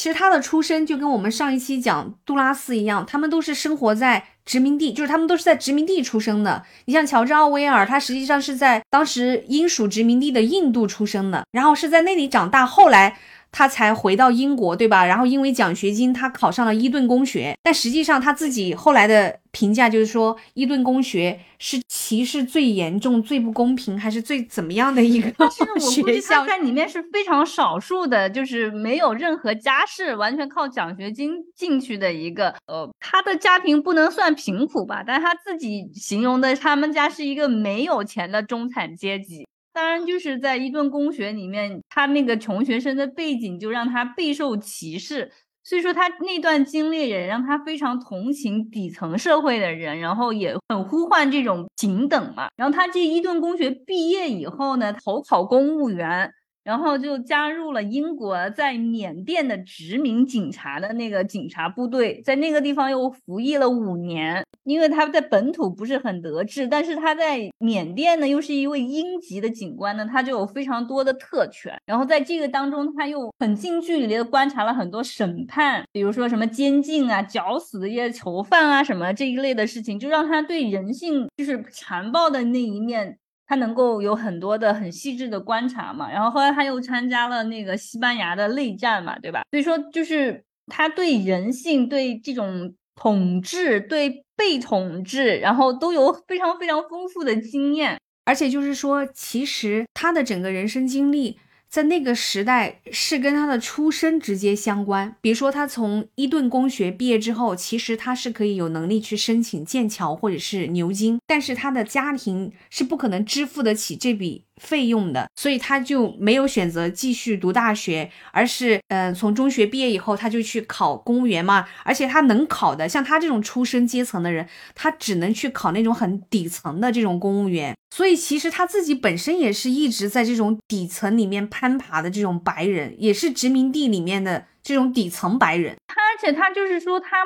[0.01, 6.63] 其实他的出身就跟我们上一期讲杜拉斯一样，他们都是生活在殖民地，就是他们都是在殖民地出生的。
[6.87, 13.19] 你像乔治奥威尔，他实际上是在当时英属殖民地的印度出生的，然后是在那里长大，后来。
[13.53, 15.05] 他才回到英国，对吧？
[15.05, 17.55] 然后因为奖学金，他考上了伊顿公学。
[17.63, 25.31] 但实际上他自己后来的评价就是说，伊顿公学是歧视最严重、最不公平，还是最怎么样的一个
[25.79, 26.47] 学校？
[26.47, 32.55] 在里面是非常少数的，就是没有任何家世，完全靠奖学金进去的一个。
[32.67, 39.47] 呃，他的家庭不能算贫苦吧，但他自己形容的他们家是一个没有钱的中产阶级。
[39.73, 45.31] 当然，就是在伊顿公学里面，他那个穷学生的背景就让他备受歧视，
[45.63, 52.49] 所以说他那段经历也让他非常同情底层社会的人，然后也很呼唤这种平等嘛。
[52.57, 56.33] 然后他这伊顿公学毕业以后呢，投考公务员。
[56.63, 64.45] 然后就加入了英国在缅甸的殖民警察的那个警察部队，在那个地方又服役了五年。
[64.65, 71.75] 因为他在本土不是很得志，但是他在缅甸呢又是一位英籍的警官呢，他就有非常多的特权。
[71.87, 83.19] 然后在这个当中，他又很近距离的观察了很多审判，比如说什么监禁啊、绞死的一些囚犯啊什么这一类的事情，就让他对人性就是残暴的那一面。
[83.51, 89.43] 他能够有很多的很细致的观察嘛，然后后来他又参加了那个西班牙的内战嘛，对吧？
[89.51, 101.37] 所以说就是他对人性、对这种统治、对被统治，然后都有非常非常丰富的经验，而且就是说，其实他的整个人生经历。
[101.71, 105.15] 在那个时代是跟他的出身直接相关。
[105.21, 114.47] 比如说，他从伊顿公学毕业之后，其实他是可以有能力去申请剑桥或者是牛津，但是他的家庭是不可能支付得起这笔。
[114.61, 121.67] 费用的，所以他就没有选择继续读大学，而是嗯，从中学毕业以后，他就去考公务员嘛。
[121.83, 127.75] 而且他能考的，像他这种出身阶层的人，他只能去考那种很底层的这种公务员。
[127.91, 135.75] 所以其实他自己本身也是一直在这种底层里面攀爬的这种白人，也是殖民地里面的这种底层白人。
[135.89, 137.25] 他而且他就是说他。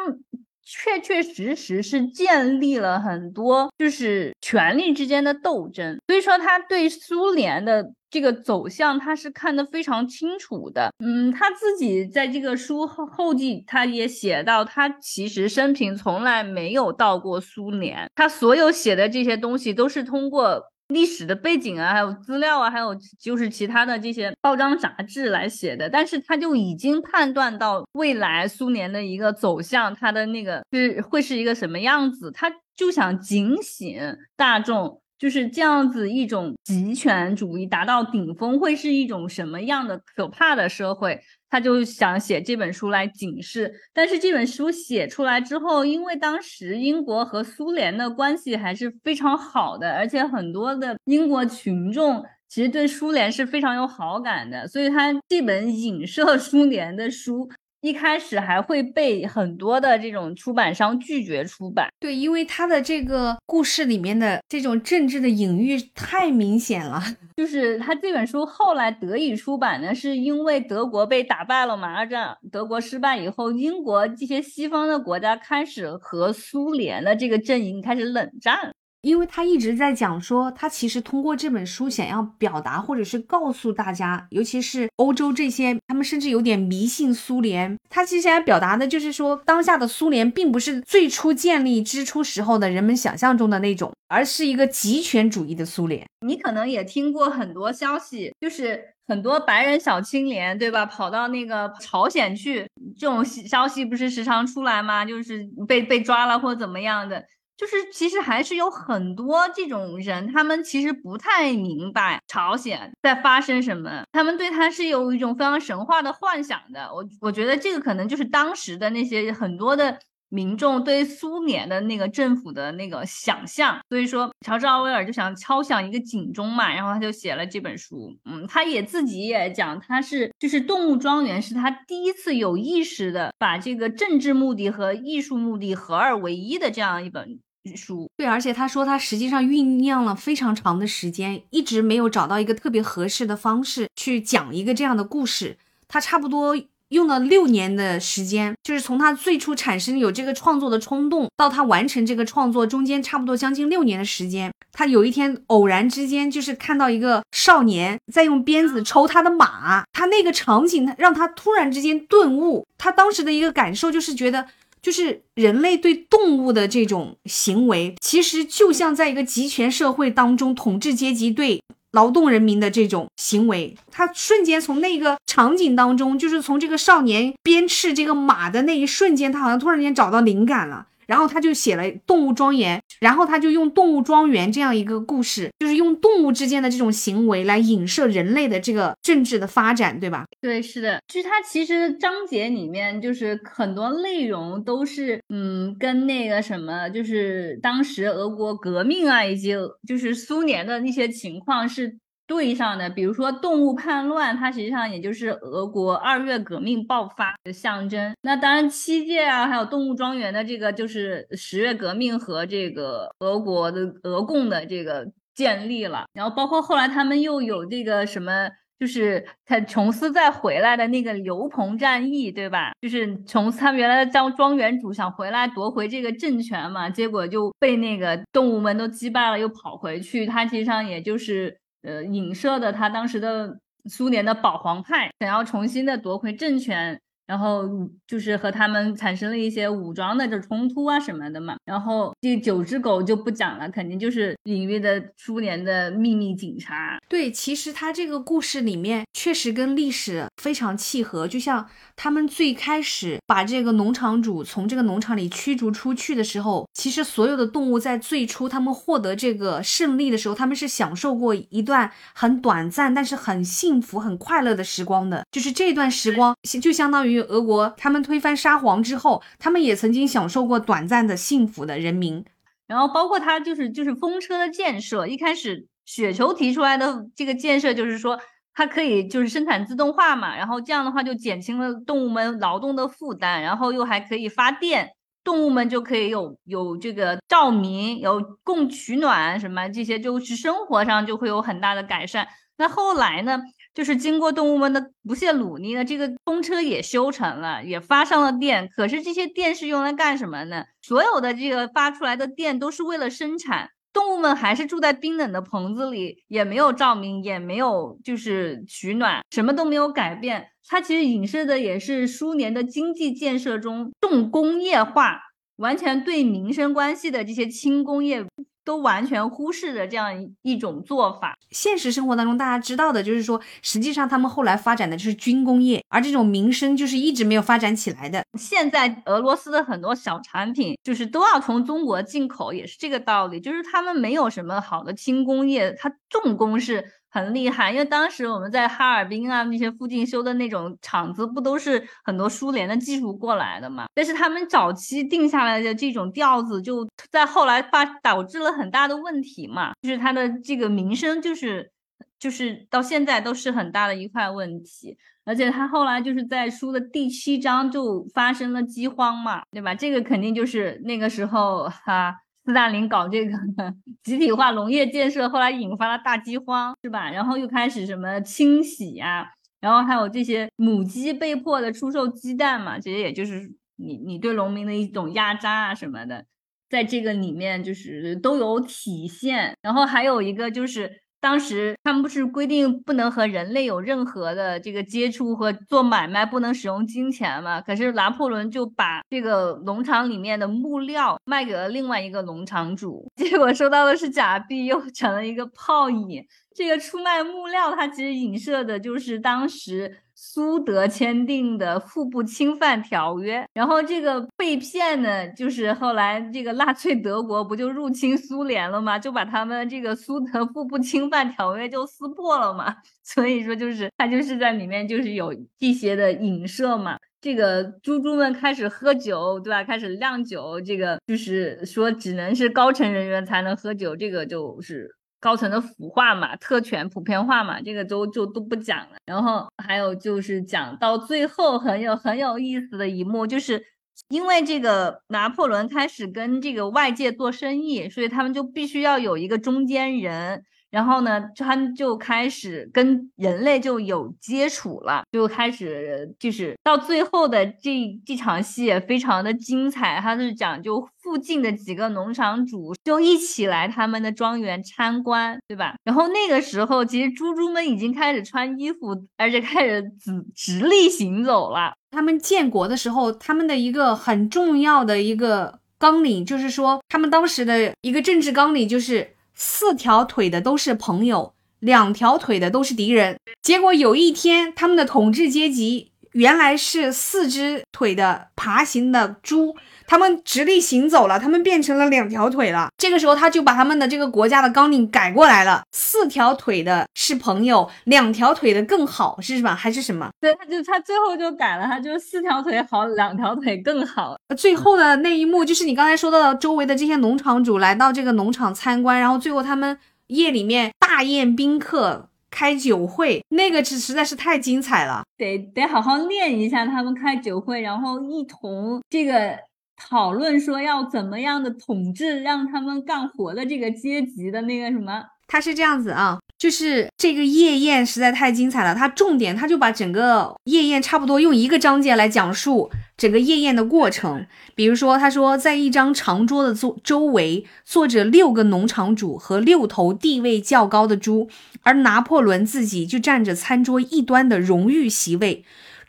[0.64, 10.90] 确确实实是建立了很多，就是权力之间的斗争，所以说他对苏联的这个走向，他是看得非常清楚的。
[11.04, 20.62] 嗯，他自己在这个书后后记，他也写到，他其实生平从来没有到过苏联，他所有写的这些东西都是通过。
[20.88, 33.98] 历史的背景啊，还有资料啊，还有就是其他的这些报章杂志来写的，但是他就已经判断到未来苏联的一个走向，他的那个是会是一个什么样子，他就想警醒
[34.36, 35.00] 大众。
[35.18, 41.20] 就是这样子一种极权主义达到顶峰，会是一种什么样的可怕的社会？
[41.48, 43.72] 他就想写这本书来警示。
[43.92, 57.48] 但是这本书写出来之后，因为当时英国和苏联的关系还是非常好的，而且很多的英国群众其实对苏联是非常有好感的，所以他这本影射苏联的书。
[57.84, 67.02] 一开始还会被很多的这种出版商拒绝出版，对，因为他的这个故事里面的这种政治的隐喻太明显了。
[67.36, 71.94] 就是他这本书后来得以出版呢，是因为德国被打败了嘛？
[71.94, 78.73] 二战德国失败以后，英国这些西方的国家开始和苏联的这个阵营开始冷战。
[79.04, 87.76] 因为他一直在讲说，他其实通过这本书想要表达，或者是告诉大家，尤其是欧洲这些，他们甚至有点迷信苏联。
[87.90, 96.06] 他其实想要表达的就是说，当下的苏联并不是最初建立之初时候的人们想象中的那种，而是一个极权主义的苏联。
[96.26, 100.86] 你可能也听过很多消息，就是很多白人小青年，对吧？
[100.86, 102.66] 跑到那个朝鲜去，
[102.98, 105.04] 这种消息不是时常出来吗？
[105.04, 107.22] 就是被被抓了或怎么样的。
[107.56, 116.92] 就是其实还是有很多这种人，他们其实不太明白朝鲜在发生什么，他们对他是有一种非常神话的幻想的。
[116.92, 119.98] 我我觉得这个可能就是当时的那些很多的
[120.34, 123.78] 民众对苏联的那个政府的那个想象。
[123.88, 128.14] 所以说，乔治奥威尔就想敲响一个警钟嘛，然后他就写了这本书。
[128.24, 137.38] 嗯，他也自己也讲，他是就是《动物庄园》是他第一次有意识的把这个政治目的和艺术目的合二为一的这样一本。
[137.74, 145.56] 书对，而且他说他实际上酝酿了非常长的时间，一直没有找到一个特别合适的方式去讲一个这样的故事。
[145.88, 146.54] 他差不多
[146.90, 154.52] 用了六年的时间，就是从他最初产生有这个创作的冲动，到他完成这个创作，中间差不多将近六年的时间。
[154.72, 162.66] 他有一天偶然之间，就是看到一个少年在用鞭子抽他的马，他那个场景让他突然之间顿悟。
[162.76, 164.46] 他当时的一个感受就是觉得，
[164.82, 171.62] 就是人类对动物的这种行为，其实就像在一个集权社会当中，统治阶级对。
[171.94, 180.86] 劳动人民的这种行为，他瞬间从那个场景当中，就是从这个少年鞭笞这个马的那一瞬间，他好像突然间找到灵感了。
[181.06, 190.24] 然后他就写了《动物庄园》，然后他就用《动物庄园》这样一个故事，就是用动物之间的这种行为来影射人类的这个政治的发展，对吧？
[190.40, 199.54] 对，是的，就是它其实章节里面就是很多内容都是，嗯，跟那个什么，就是当时俄国革命啊，以及
[199.86, 201.96] 就是苏联的那些情况是。
[202.26, 208.14] 对上的，比如说动物叛乱，它实际上也就是俄国二月革命爆发的象征。
[208.22, 216.06] 那当然，七届啊，还有动物庄园的这个就是十月革命和这个俄国的俄共的这个建立了。
[216.14, 218.48] 然后包括后来他们又有这个什么，
[218.78, 222.72] 就是他琼斯再回来的那个刘鹏战役，对吧？
[222.80, 230.24] 就是琼斯他们原来的庄庄园主想回来夺回这个政权嘛，结果就被那个动物们都击败了，又跑回去。
[230.24, 231.58] 他实际上也就是。
[231.84, 237.00] 呃，影射的他当时的苏联的保皇派想要重新的夺回政权。
[237.26, 237.64] 然后
[238.06, 241.56] 就是和他们产生了一些武装的这冲突啊什么的嘛。
[241.64, 246.98] 然后第九只狗就不讲了，肯定就是隐约的苏联的秘密警察。
[247.08, 251.26] 对，其实他这个故事里面确实跟历史非常契合。
[251.26, 251.66] 就像
[251.96, 265.24] 他们最开始把这个农场主从这个农场里驱逐出去的时候，其实所有的动物在最初他们获得这个胜利的时候，他们是享受过一段很短暂但是很幸福、很快乐的时光的。
[265.32, 267.13] 就是这段时光就相当于。
[267.14, 272.24] 因为俄国他们推翻沙皇之后，他们也曾经享受过短暂的幸福的人民。
[272.66, 278.18] 然后包括他就是就是风车的建设，一开始雪球提出来的这个建设就是说
[278.54, 284.90] 它可以就是生产自动化嘛，然后这样的话就减轻了动物们劳动的负担，然后又还可以发电，
[285.22, 292.26] 动物们就可以有有这个照明，有供取暖什么这些，就是生活上就会有很大的改善。
[292.56, 293.40] 那后来呢？
[293.74, 298.68] 就是经过动物们的不懈努力呢，这个风车也修成了，也发上了电。
[298.74, 300.64] 可是这些电是用来干什么呢？
[300.80, 310.46] 所有的这个发出来的电都是为了生产，动物们还是住在冰冷的棚子里，也没有照明，也没有就是取暖，什么都没有改变。
[310.68, 315.20] 它其实影射的也是苏联的经济建设中重工业化，
[315.56, 318.24] 完全对民生关系的这些轻工业。
[318.64, 320.12] 都完全忽视的这样
[320.42, 321.36] 一种做法。
[321.50, 328.24] 现实生活当中，大家知道的就是说，实际上他们后来发展的就是军工业，而这种民生就是一直没有发展起来的。
[328.38, 336.84] 现在俄罗斯的很多小产品就是都要从中国进口，也是这个道理，就是他们没有什么好的轻工业，它重工是。
[337.14, 343.86] 很厉害，因为当时我们在哈尔滨啊那些附近修的那种厂子，不都是很多苏联的技术过来的嘛？
[343.94, 351.70] 但是他们早期定下来的这种调子，就在后来发导致了很大的问题嘛，就是它的这个名声就是
[352.18, 359.72] 就是到现在都是很大的一块问题，而且他后来就是在书的第七章就发生了饥荒嘛，对吧？
[359.72, 362.16] 这个肯定就是那个时候哈。
[362.44, 363.32] 斯大林搞这个
[364.04, 367.10] 集体化农业建设，后来引发了大饥荒，是吧？
[367.10, 369.26] 然后又开始什么清洗啊，
[369.60, 376.26] 然后还有这些母鸡被迫的出售鸡蛋嘛，其实也就是你你对农民的一种压榨啊什么的，
[376.68, 379.56] 在这个里面就是都有体现。
[379.62, 381.03] 然后还有一个就是。
[381.24, 387.62] 当时他们不是规定不能和人类有任何的这个接触和做买卖，不能使用金钱嘛？
[387.62, 396.22] 可是拿破仑就把这个农场里面的木料卖给了另外一个农场主， 结果收到的是假币，又成了一个泡影。
[396.54, 400.03] 这个出卖木料，它其实影射的就是当时。
[400.26, 408.98] 苏德签订的互不侵犯条约，然后这个被骗呢，就是后来这个纳粹德国不就入侵苏联了吗？
[408.98, 412.74] 就把他们这个苏德互不侵犯条约就撕破了嘛。
[413.04, 416.98] 所以说，就是他就是在里面就是有一些的影射嘛。
[417.20, 419.62] 这个猪猪们开始喝酒，对吧？
[419.62, 424.90] 开始酿酒，这个就是说只能是高层人员才能喝酒，这个就是。
[425.24, 428.96] 高层的腐化嘛，特权普遍化嘛，这个都就都不讲了。
[429.06, 433.64] 然后还有就是讲到最后很有很有意思的一幕，就是
[434.10, 440.44] 因为这个拿破仑开始跟这个外界做生意，所以他们就必须要有一个中间人。
[440.74, 450.00] 然后呢，他们就开始跟人类就有接触了，就开始就是到最后的这这场戏也非常的精彩。
[450.00, 455.76] 他是讲就附近的几个农场主就一起来他们的庄园参观，对吧？
[455.84, 461.72] 然后那个时候，其实猪猪们已经开始穿衣服，而且开始直直立行走了。
[461.92, 469.14] 他们建国的时候，他们的一个很重要的一个纲领就是说，他们当时的一个政治纲领就是。
[469.34, 473.18] 四条腿的都是朋友，两条腿的都是敌人。
[473.42, 479.56] 结果有一天，他们的统治阶级原来是四只腿的爬行的猪。
[479.86, 482.68] 他们直立行走了，他们变成了两条腿了。
[482.78, 489.54] 这个时候，他就把他们的这个国家的纲领改过来了：四条腿的是朋友，两条腿的更好，是吧？
[489.54, 490.08] 还是什么？
[490.20, 494.16] 对，他就他最后就改了，他就四条腿好，两条腿更好。
[494.36, 499.78] 最后的那一幕就是你刚才说到的，周围的这些农场主来到这个农场参观，然后最后他们
[500.08, 509.38] 夜里面大宴宾客，开酒会，那个是实在是太精彩了，得得好好练一下他们开酒会，然后一同这个。
[509.76, 524.26] 讨论说要怎么样的统治，让他们干活的这个阶级的那个什么，他是这样子啊，就是这个夜宴实在太精彩了，他重点他就把整个夜宴差不多用一个章节来讲述整个夜宴的过程。
[524.54, 531.28] 比如说，他说在一张长桌的坐周围坐着六个农场主和六头地位较高的猪，
[531.62, 535.44] 而拿破仑自己就占着餐桌一端的荣誉席位。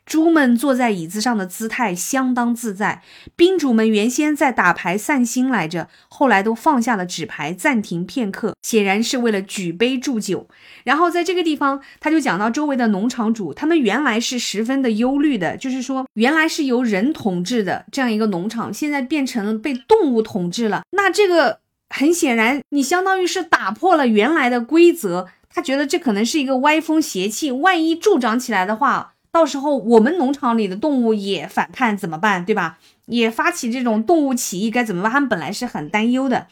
[0.06, 3.02] 猪们坐在椅子上的姿态相当自在。
[3.34, 10.48] 宾主们原先在打牌散心来着，后来都放下了纸牌，暂停片刻，显然是为了举杯祝酒。
[10.84, 20.82] 然后在这个地方，他就讲到周围的农场主，他们原来是十分的忧虑的，就是说原来是由人统治的这样一个农场，现在变成了被动物统治了。
[20.92, 21.58] 那这个
[21.90, 25.26] 很显然，你相当于是打破了原来的规则。
[25.48, 29.14] 他觉得这可能是一个歪风邪气，万一助长起来的话。
[29.36, 32.42] 到时候我们农场里的动物也反叛怎么办？
[32.42, 32.78] 对吧？
[33.04, 35.12] 也发起这种动物起义该怎么办？
[35.12, 36.46] 他们本来是很担忧的，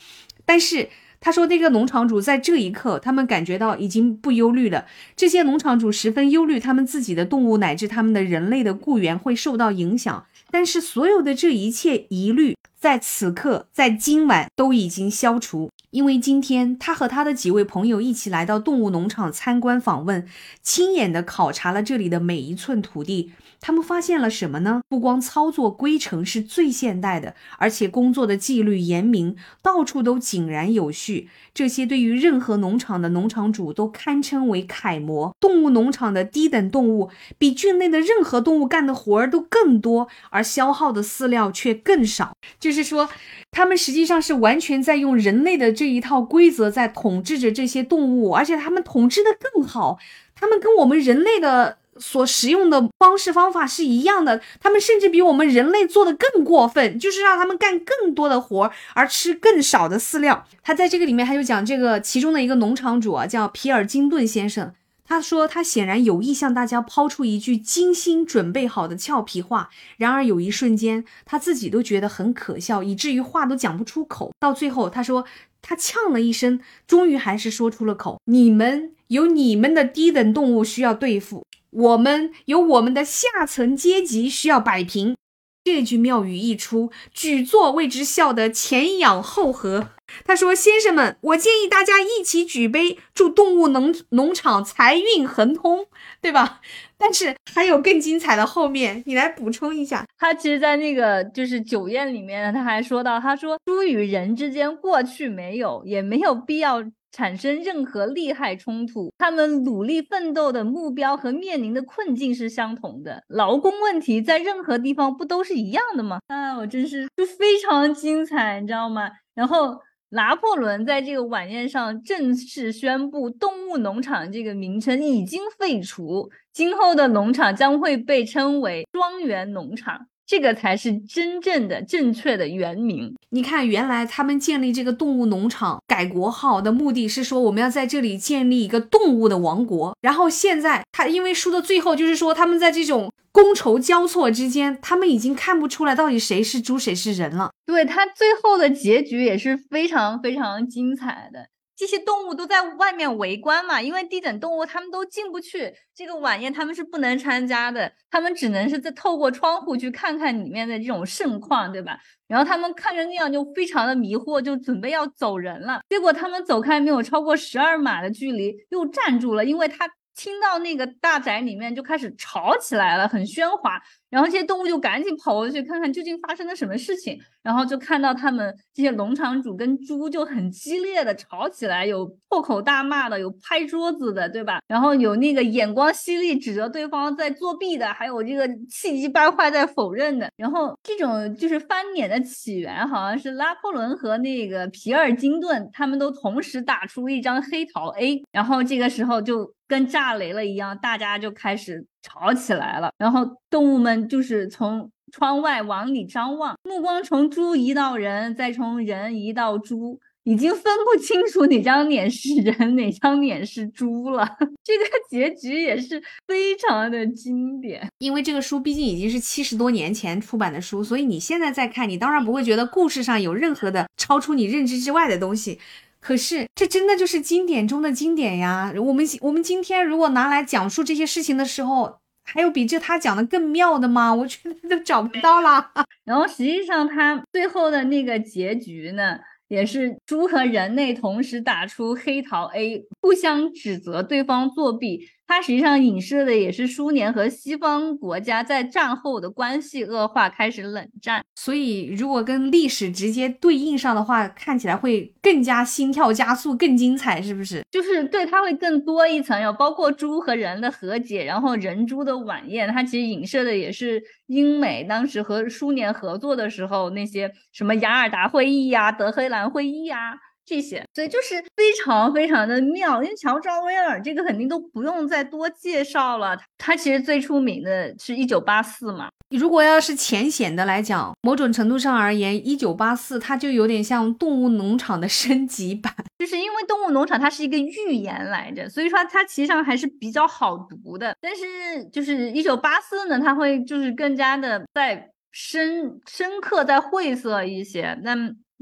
[0.45, 4.85] 但是他说那个农场主在这一刻，他们感觉到已经不忧虑了。
[5.17, 10.27] 这些农场主十分忧虑，他们自己的动物乃至他们的人类的雇员会受到影响。
[10.51, 15.71] 但是所有的这一切疑虑，在此刻，在今晚都已经消除。
[15.95, 20.27] 因为今天他和他的几位朋友一起来到动物农场参观访问，
[20.61, 23.33] 亲眼的考察了这里的每一寸土地。
[23.67, 24.83] 他们发现了什么呢？
[24.91, 31.31] 不光操作规程是最现代的，而且工作的纪律严明，到处都井然有序。
[31.55, 35.35] 这些对于任何农场的农场主都堪称为楷模。
[35.41, 37.09] 动物农场的低等动物
[37.39, 42.37] 比郡内的任何动物干的活儿都更多，而消耗的饲料却更少。
[42.61, 43.09] 就是说，
[43.51, 49.99] 他们实际上是完全在用人类的这一套规则在统治着这些动物，而且他们统治的更好。
[50.35, 51.79] 他们跟我们人类的。
[51.99, 60.47] 所使用的方式方法是一样的，他们甚至比我们人类做的更过分，就是让他们干更多的活儿而吃更少的饲料。
[60.63, 64.73] 他在这个里面，他就讲这个其中的一个农场主啊，叫皮尔金顿先生。
[65.07, 69.69] 他说他显然有意向大家抛出一句精心准备好的俏皮话，
[69.99, 74.33] 然而有一瞬间他自己都觉得很可笑，以至于话都讲不出口。
[74.41, 75.27] 到最后，他说
[75.61, 85.17] 他呛了一声，终于还是说出了口：“你们有你们的低等动物需要对付。”我们有我们的下层阶级需要摆平。
[85.65, 89.89] 这句妙语一出，举座为之笑得前仰后合。
[90.27, 95.87] 他说：“先生们，我建议大家一起举杯，祝动物农农场财运亨通，
[96.21, 96.61] 对吧？”
[96.99, 100.05] 但是还有更精彩的后面，你来补充一下。
[100.19, 106.85] 他其实，在那个就是酒宴里面，他还说到：“他说猪与人之间过去没有，也没有必要。”
[107.15, 113.23] 产生任何利害冲突，他们努力奋斗的目标和面临的困境是相同的。
[113.29, 116.19] 劳工问题在任何地方不都是一样的吗？
[116.27, 119.09] 啊，我真是就非常精彩，你知道吗？
[119.33, 130.09] 然后拿破仑在这个晚宴上正式宣布，动物农场这个名称已经废除，今后的农场将会被称为庄园农场。
[130.27, 133.15] 这个才是真正的正确的原名。
[133.31, 139.97] 你看，原来他们建立这个动物农场改国号的目的是说，我们要在这里建立一个动物的王国。
[140.01, 147.51] 然后现在他因为书的最后就是说，他们在这种觥筹交错之间，他们已经看不出来到底谁是猪谁是人了。
[147.67, 151.49] 对他最后的结局也是非常非常精彩的。
[151.77, 161.99] 这些动物都在外面围观嘛，因为低等动物它们都进不去这个晚宴，他们是不能参加的，他们只能是在透过窗户去看看里面的这种盛况，对吧？
[162.29, 165.81] 然后他们看着那样就非常的迷惑，就准备要走人了。
[165.89, 173.83] 结果他们走开没有超过十二码的距离，又站住了，因为他听到那个大宅里面就开始吵起来了，很喧哗。
[174.15, 184.61] 然后这些动物就赶紧跑过去看看究竟发生了什么事情，然后就看到他们这些农场主跟猪就很激烈的吵起来，有破口大骂的，有拍桌子的，对吧？
[184.69, 190.31] 然后有那个眼光犀利指责对方在作弊的，还有这个气急败坏在否认的。
[190.37, 201.85] 然后这种就是翻脸的起源，好像是拉破仑和那个皮尔金顿他们都同时打出一张黑桃 A，然后这个时候就跟炸雷了一样，大家就开始。
[202.05, 214.27] 吵起来了，然后动物们就是从窗外往里张望，目光从猪移到人，再从人移到猪，已经分不清楚哪张脸是人，哪张脸是猪了。
[214.63, 225.59] 这个结局也是非常的经典，因为这个书毕竟已经是七十多年前出版的书，所以你现在再看，你当然不会觉得故事上有任何的超出你认知之外的东西。
[226.05, 228.71] 可是，这真的就是经典中的经典呀！
[228.77, 234.13] 我们我们今天如果拿来讲述这些事情的时候，还有比这他讲的更妙的吗？
[234.15, 235.71] 我觉得都找不到了。
[236.05, 245.09] 然后实际上，他最后的那个结局呢，也是猪和人类同时打出黑桃 A，互相指责对方作弊。
[245.27, 251.25] 它实际上影射的也是苏联和西方国家在战后的关系恶化，开始冷战。
[251.35, 257.63] 所以，如果跟历史直接对应上的话，看起来会更加心跳加速，更精彩，是不是？
[257.71, 270.19] 就是对它会更多一层，有包括猪和人的和解，然后人猪的晚宴，它其实影射的也是英美当时和苏联合作的时候那些什么雅尔达会议呀、德黑兰会议呀。
[270.47, 279.09] 这些，所以就是非常非常的妙，因为乔治奥威尔这个肯定都不用再多介绍了，他其实最出名的是一九八四嘛。
[279.31, 291.17] 如果要是浅显的来讲，某种程度上而言，一九八四它就有点像动物农场的升级版， 就是因为动物农场它是一个寓言来着，所以说它其实上还是比较好读的。
[291.21, 298.15] 但是就是一九八四呢，它会就是更加的在深深刻、再晦涩一些，那。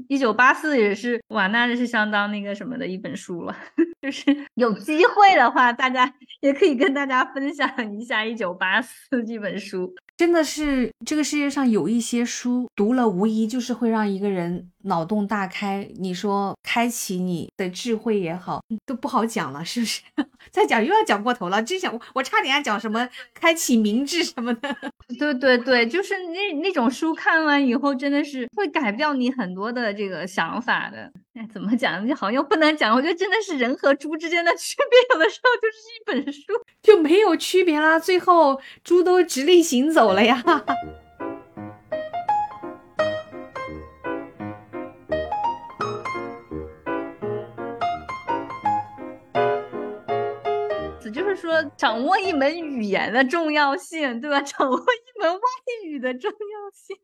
[0.07, 3.55] 一九八四也是哇，那是相当那个什么的一本书了。
[4.01, 9.93] 就是有机会的话，大家也可以跟大家分享一下一九八四这本书。
[10.17, 15.89] 真的是这个世界上有一些书读了，无疑就是会让一个人脑洞大开。
[15.99, 20.01] 你说开启你的智慧也好，都不好讲了，是不是？
[20.51, 21.61] 再讲又要讲过头了。
[21.63, 24.75] 真想我差点要讲什么开启明智什么的。
[25.17, 31.11] 对对对，就是那那种书看完以后，真的是会改掉你很多的这个想法的。
[31.33, 32.05] 哎，怎么讲？
[32.07, 32.93] 就好像不能讲。
[32.95, 36.41] 我觉得真的是人和猪之间的 区别，有的时候就是一本书
[36.81, 37.97] 就没有区别啦。
[37.97, 40.43] 最后猪都直立行走了呀。
[51.35, 54.41] 说，掌握一门语言的重要性，对吧？
[54.41, 55.39] 掌握一门外
[55.85, 56.97] 语的重要性。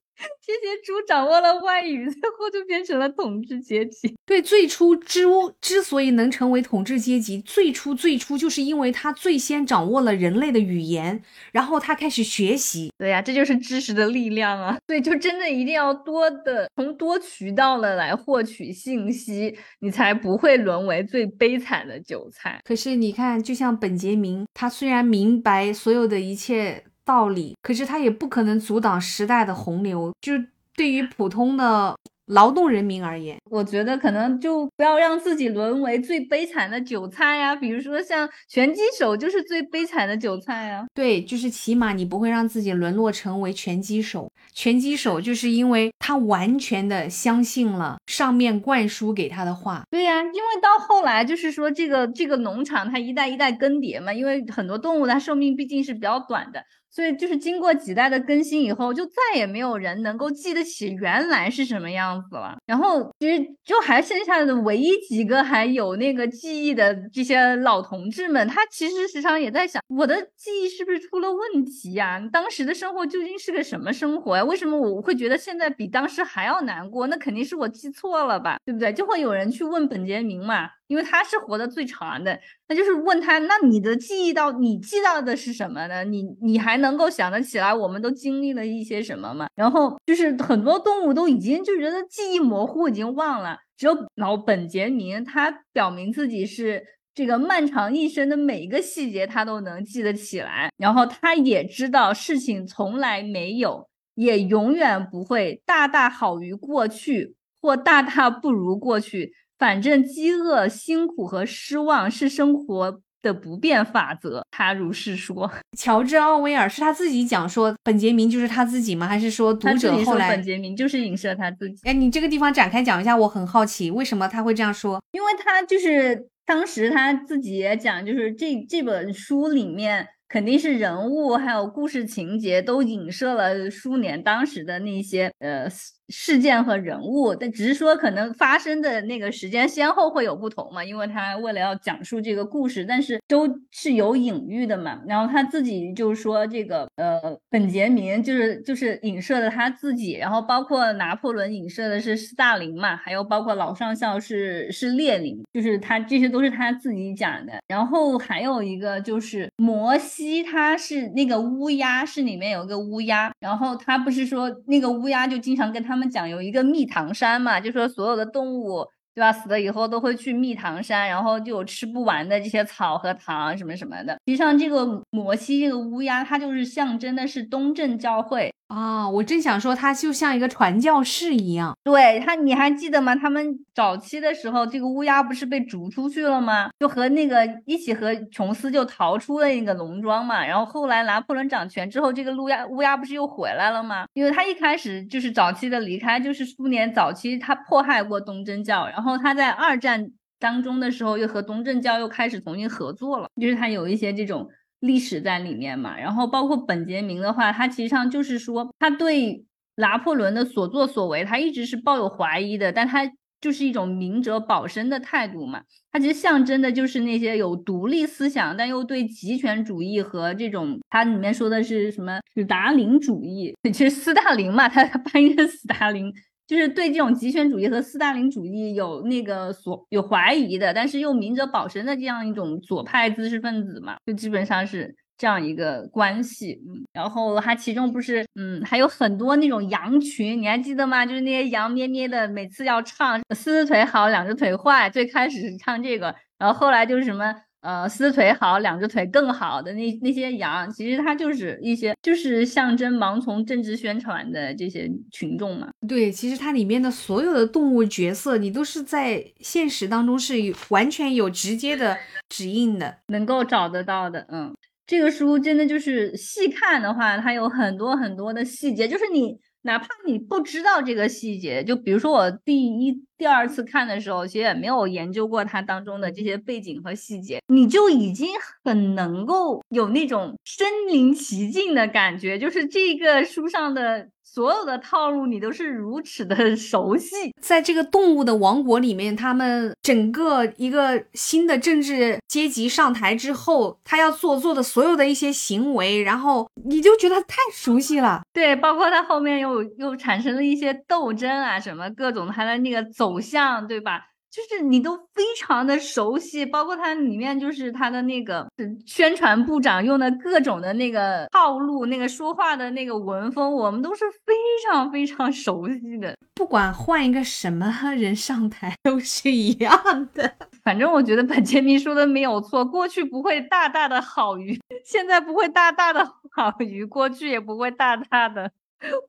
[0.45, 4.15] 这些猪掌握了外语，最后就变成了统治阶级。
[4.25, 12.91] 对，最初猪之所以能成为统治阶级，最初最初就是因为它最先掌握了人类的语言，然后它开始学习。
[12.97, 14.77] 对呀，这就是知识的力量啊！
[14.85, 22.59] 对，就真的一定要多的从多渠道的来获取信息，你才不会沦为最悲惨的韭菜。
[22.65, 26.83] 可是你看，就像本杰明，他虽然明白所有的一切。
[27.09, 30.13] 道理，可是它也不可能阻挡时代的洪流。
[30.21, 31.95] 就是对于普通的。
[32.29, 37.55] 劳动人民而言，我觉得可能就不要让自己沦为最悲惨的韭菜呀。
[37.55, 40.85] 比如说像拳击手就是最悲惨的韭菜啊。
[40.93, 44.31] 对，就是起码你不会让自己沦落成为拳击手。
[44.53, 49.81] 拳击手就是因为他完全的相信了上面灌输给他的话。
[49.89, 56.63] 对呀，因为到后来就是说这个这个农场它一代一代更迭嘛，因为很多动物它寿命毕竟是比较短的。
[56.91, 62.57] 所以就是经过几代的更新以后，就再也没有人能够记得起原来是什么样子了。
[62.65, 72.19] 然后其实就还剩下的唯一几个还有那个记忆的这些老同志们，他其实时常也在想，我的记忆是不是出了问题呀？
[72.31, 74.43] 当时的生活究竟是个什么生活呀？
[74.43, 77.07] 为什么我会觉得现在比当时还要难过？
[77.07, 78.91] 那肯定是我记错了吧，对不对？
[78.91, 80.69] 就会有人去问本杰明嘛。
[80.89, 82.37] 因为他是活得最长的，
[82.67, 86.03] 那就是问他，那你的记忆到你记到的是什么呢？
[86.03, 89.47] 你你还能够想得起来，我们都经历了一些什么吗？
[89.55, 93.59] 然后就是很多动物都已经就觉得记忆模糊，已经忘了。
[93.77, 96.83] 只有老本杰明，他表明自己是
[97.13, 109.35] 这个漫长一生的每一个细节他都能记得起来，然后他也知道事情从来没有，也永远不会大大好于过去或大大不如过去。
[109.59, 113.01] 反正饥饿、辛苦和失望是生活。
[113.21, 115.51] 的不变法则，他如是说。
[115.77, 119.05] 乔治·奥威尔是他自己讲说本杰明就是他自己吗？
[119.05, 121.81] 还是说读者后来本杰明就是影射他自己？
[121.83, 125.03] 哎，你这个地方展开讲一下，我很好奇，为什么他会这样说？
[125.11, 130.07] 因为他就是当时他自己也讲，就是这这本书里面。
[130.29, 135.67] 肯定是人物还有故事情节都影射了苏联当时的那些呃
[136.09, 145.01] 事件和人物，但只是说可能发生的那个时间先后会有不同嘛，因为他为了要讲述这个故事，但是都是有隐喻的嘛。
[145.07, 157.53] 然后他自己就是说这个呃本杰明就是就是影射的他自己，然后包括拿破仑影射的是斯大林嘛，还有包括老上校是是列宁，就是他这些都是他自己讲的。
[157.67, 160.39] 然后还有一个就是摩西。
[160.51, 174.13] 他，是那个乌鸦，是里面有一个乌鸦，然后他不是说那个乌鸦就经常跟他们讲有一个蜜糖山嘛，就说所有的动物对吧，死了以后都会去蜜糖山，然后就有吃不完的这些草和糖什么什么的。
[174.13, 178.53] 实际上，这个摩西这个乌鸦，它就是象征的是东正教会。
[178.69, 181.75] 啊，我正想说，他就像一个传教士一样。
[181.83, 183.15] 对他，你还记得吗？
[183.15, 183.43] 他们
[183.73, 186.69] 早期的时候，这个乌鸦不是被逐出去了吗？
[186.79, 190.45] 就和那个一起和琼斯就逃出了那个农庄嘛。
[190.45, 194.05] 然后后来拿破仑掌权之后，这个乌鸦乌鸦不是又回来了吗？
[194.13, 204.47] 因为他一开始就是早期的离开，就是苏联早期他迫害过东正教，然后他在二战当中的时候又和东正教又开始重新合作了，就是他有一些这种。
[204.79, 213.09] 历史在里面嘛，然后包括本杰明的话，他其实上就是说，他对拿破仑的所作所为，他一直是抱有怀疑的，但他
[213.41, 215.61] 就是一种明哲保身的态度嘛。
[215.91, 226.13] 他其实象征的就是那些有独立思想，但又对极权主义和这种，他里面说的是什么斯大林主义，其实斯大林嘛，他他翻译成斯大林。
[226.49, 236.59] 就是对这种极权主义和斯大林主义有那个所有怀疑的，但是又明哲保身的这样一种左派知识分子嘛，就基本上是这样一个关系。
[236.67, 241.05] 嗯，然后他其中不是，嗯，还有很多那种羊群，你还记得吗？
[241.05, 247.35] 就是那些羊咩咩的，每次要唱四只腿好，两只腿坏，最开始是唱这个，然后后来就是什么。
[247.61, 255.69] 呃，四腿好，两只腿更好的那那些羊，其实它就是一些就是象征盲从政治宣传的这些群众嘛。
[255.87, 261.97] 对，其实它里面的所有的动物角色，你都是在现实当中是有完全有直接的
[262.29, 264.25] 指印的，能够找得到的。
[264.29, 264.55] 嗯，
[264.87, 269.37] 这个书真的就是细看的话，它有很多很多的细节，就是你。
[269.63, 278.27] 哪怕你不知道这个细节，就比如说我第一、第二次看的时候，其实也没有研究过它当中的这些背景和细节，你就已经
[278.63, 284.09] 很能够有那种身临其境的感觉，就是这个书上的。
[284.39, 298.21] 所有的套路你都是如此的 熟悉，在这个动物的王国里面，他们整个一个新的政治阶级上台之后，他要做做的所有的一些行为，然后你就觉得太熟悉了。
[298.31, 304.05] 对，包括他后面又又产生了一些斗争啊，什么各种他的那个走向，对吧？
[304.31, 308.47] 就是你都非常的熟悉，包括它里面就是他的那个
[308.85, 314.33] 宣传部长用的各种的那个套路，那个说话的那个文风，我们都是非
[314.67, 316.15] 常非常熟悉的。
[316.35, 317.65] 不管换一个什么
[317.97, 320.31] 人上台都是一样的。
[320.63, 328.51] 反正我觉得本杰明说的没有错，过去不会大大的好于现在，不会大大的 好于过去，也不会大大的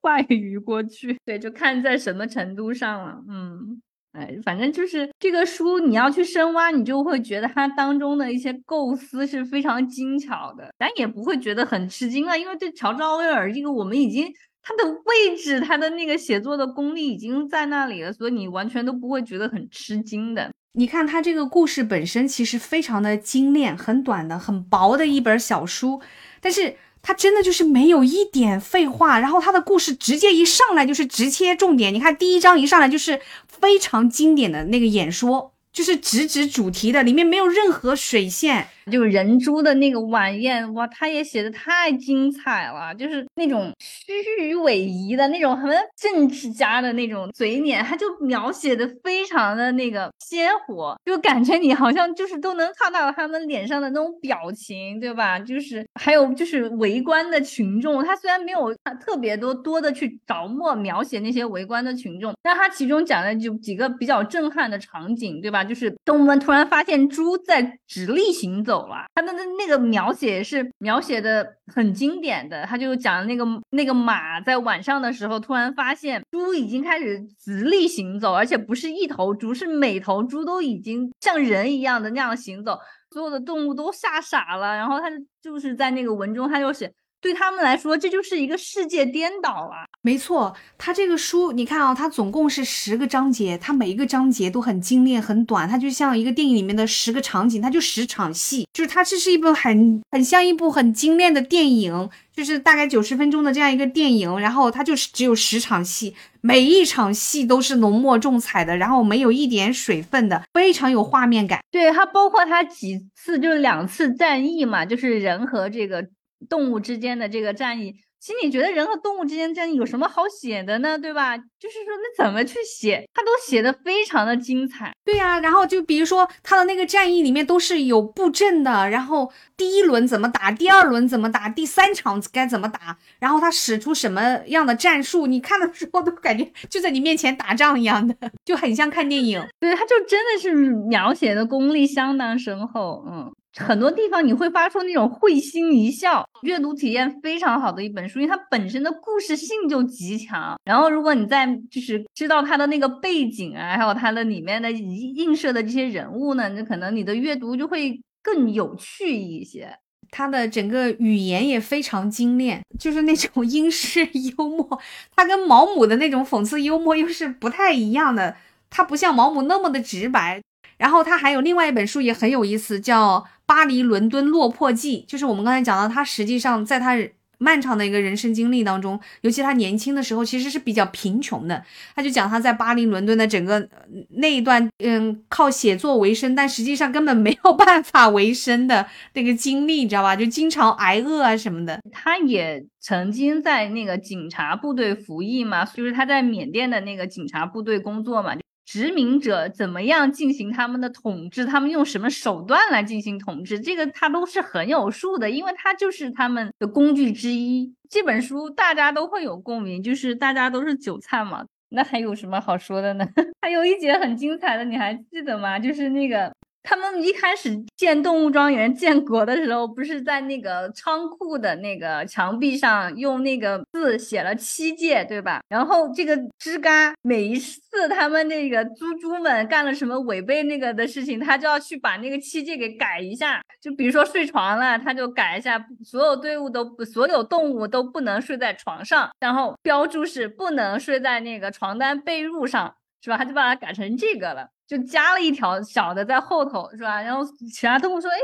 [0.01, 1.19] 坏于过去。
[1.27, 3.23] 对，就看在什么程度上了。
[3.29, 3.83] 嗯。
[4.13, 14.27] 哎，反正就是这个书，你要去深挖，你就会觉得它当中的一些构思是非常精巧的，但也不会觉得很吃惊啊，因为对乔治奥威尔这个，我们已经
[14.63, 20.51] 他的位置，他的那个写作的功力已经在那里了，所以你完全都不会觉得很吃惊的。
[20.73, 26.01] 你看他这个故事本身其实非常的精炼，很短的、很薄的一本小书，
[26.41, 26.77] 但是。
[27.03, 31.93] 他真的就是没有一点废话，然后他的故事直接一上来就是直切重点。
[31.93, 38.69] 你看第一章一上来就是非常经典的那个演说，就是直指主题的，里面没有任何水线。
[38.91, 55.39] 就是人猪的那个晚宴，哇，他也写的太精彩了，就是那种虚与委蛇的那种什么政治家的那种嘴脸，他就描写的非常的那个鲜活，就感觉你好像就是都能看到他们脸上的那种表情，对吧？
[55.39, 65.60] 就是还有就是围观的群众，他虽然没有特别多多的去着墨描写那些围观的群众，但他其中讲的就几个比较震撼的场景，对吧？
[65.65, 68.87] 就是动物们突然发现猪在直立行走。
[68.87, 82.79] 了，他的那那个描写是描写的很经典的，他就讲那个那个马在晚上的时候突然发现猪已经开始直立行走，而且不是一头猪，是每头猪都已经像人一样的那样行走，
[83.11, 84.77] 所有的动物都吓傻了。
[84.77, 85.07] 然后他
[85.43, 86.93] 就是在那个文中，他就写。
[87.21, 89.87] 对他们来说，这就是一个世界颠倒了。
[90.03, 111.61] 没错，他这个书，你看啊，它总共是十个章节，它每一个章节都很精炼、很短，它就像一个电影里面的十个场景，它就十场戏，就是它这是一部很很像一部很精炼的电影，就是大概九十分钟的这样一个电影，然后它就是只有十场戏，每一场戏都是浓墨重彩的，然后没有一点水分的，非常有画面感。
[111.71, 116.09] 对它，包括它几次就是两次战役嘛，就是人和这个。
[116.49, 120.99] 动物之间的这个战役，其实你觉得人和动物之间战役有什么好写的呢？
[120.99, 121.37] 对吧？
[121.37, 123.09] 就是说，那怎么去写？
[123.13, 124.93] 他都写的非常的精彩。
[125.05, 138.15] 对呀，然后就比如说他的那个战役里面都是有布阵的，然后第一轮怎么打，第二轮怎么打，第三场该怎么打，然后他使出什么样的战术，你看的时候都感觉就在你面前打仗一样的，
[138.45, 139.47] 就很像看电影。
[139.59, 143.33] 对，他就真的是描写的功力相当深厚，嗯。
[143.59, 150.57] 很多地方你会发出那种会心一笑，阅读体验非常好的一本书，因为它本身的故事性就极强。
[150.65, 159.77] 然后，如果你再就是知道它的那个背景啊，还有它的里面的映射的这些人物呢，那可能你的阅读就会更有趣一些。
[160.13, 164.05] 它的整个语言也非常精炼，就是那种 英式
[164.37, 164.81] 幽默，
[165.15, 168.37] 它跟毛姆的那种讽刺幽默又是不太一样的。
[168.69, 170.41] 它不像毛姆那么的直白。
[170.81, 176.97] 然后他还有另外一本书也很有意思，叫《巴黎伦敦落魄记》，就是我们刚才讲到，他实际上在他
[177.37, 181.63] 漫长的一个人生经历当中，尤其他年轻的时候，其实是比较贫穷的。
[181.95, 183.69] 他就讲他在巴黎伦敦的整个
[184.17, 190.17] 那一段，嗯，靠写作为生，但实际上根本没有办法为生的那个经历，你知道吧？
[190.17, 191.79] 就经常挨饿啊什么的。
[191.93, 198.35] 他也曾经在那个警察部队服役嘛，就是他在缅甸的那个警察部队工作嘛。
[198.71, 201.45] 殖民者怎么样进行他们的统治？
[201.45, 203.59] 他们用什么手段来进行统治？
[203.59, 207.75] 这个他都是很有数的，因为他就是他们的工具之一。
[207.89, 211.45] 这本书大家都会有共鸣，就是大家都是韭菜嘛。
[211.71, 213.05] 那还有什么好说的呢？
[213.43, 215.59] 还有一节很精彩的，你还记得吗？
[215.59, 216.33] 就是那个。
[216.63, 225.41] 他们一开始建动物庄园建国的时候，不是在那个仓库的那个墙壁上用那个字写了七戒，对吧？
[225.49, 233.41] 然后这个吱嘎每一次他们那个猪猪们干了什么违背那个的事情，他就要去把那个七戒给改一下。
[233.61, 243.17] 就比如说睡床了，他就改一下，所有队伍都，所有动物都不能睡在床上，然后标注是不能睡在那个床单被褥上，是吧？
[243.17, 244.49] 他就把它改成这个了。
[244.67, 247.03] 就加了一条小的在后头，是吧？
[247.03, 248.19] 然后其他动物说：“哎，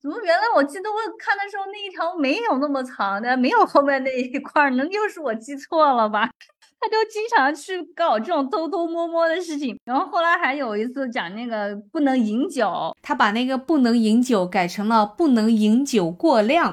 [0.00, 4.86] 怎么原来我记得我看的时候那一条没有那么长的，没有后面那一块呢？
[4.86, 6.30] 又是我记错了吧？”
[6.80, 9.78] 他就经常去搞这种偷偷摸摸的事情。
[9.84, 16.72] 然后后来还有一次讲那个不能饮酒，他把那个不能饮酒改成了不能饮酒过量，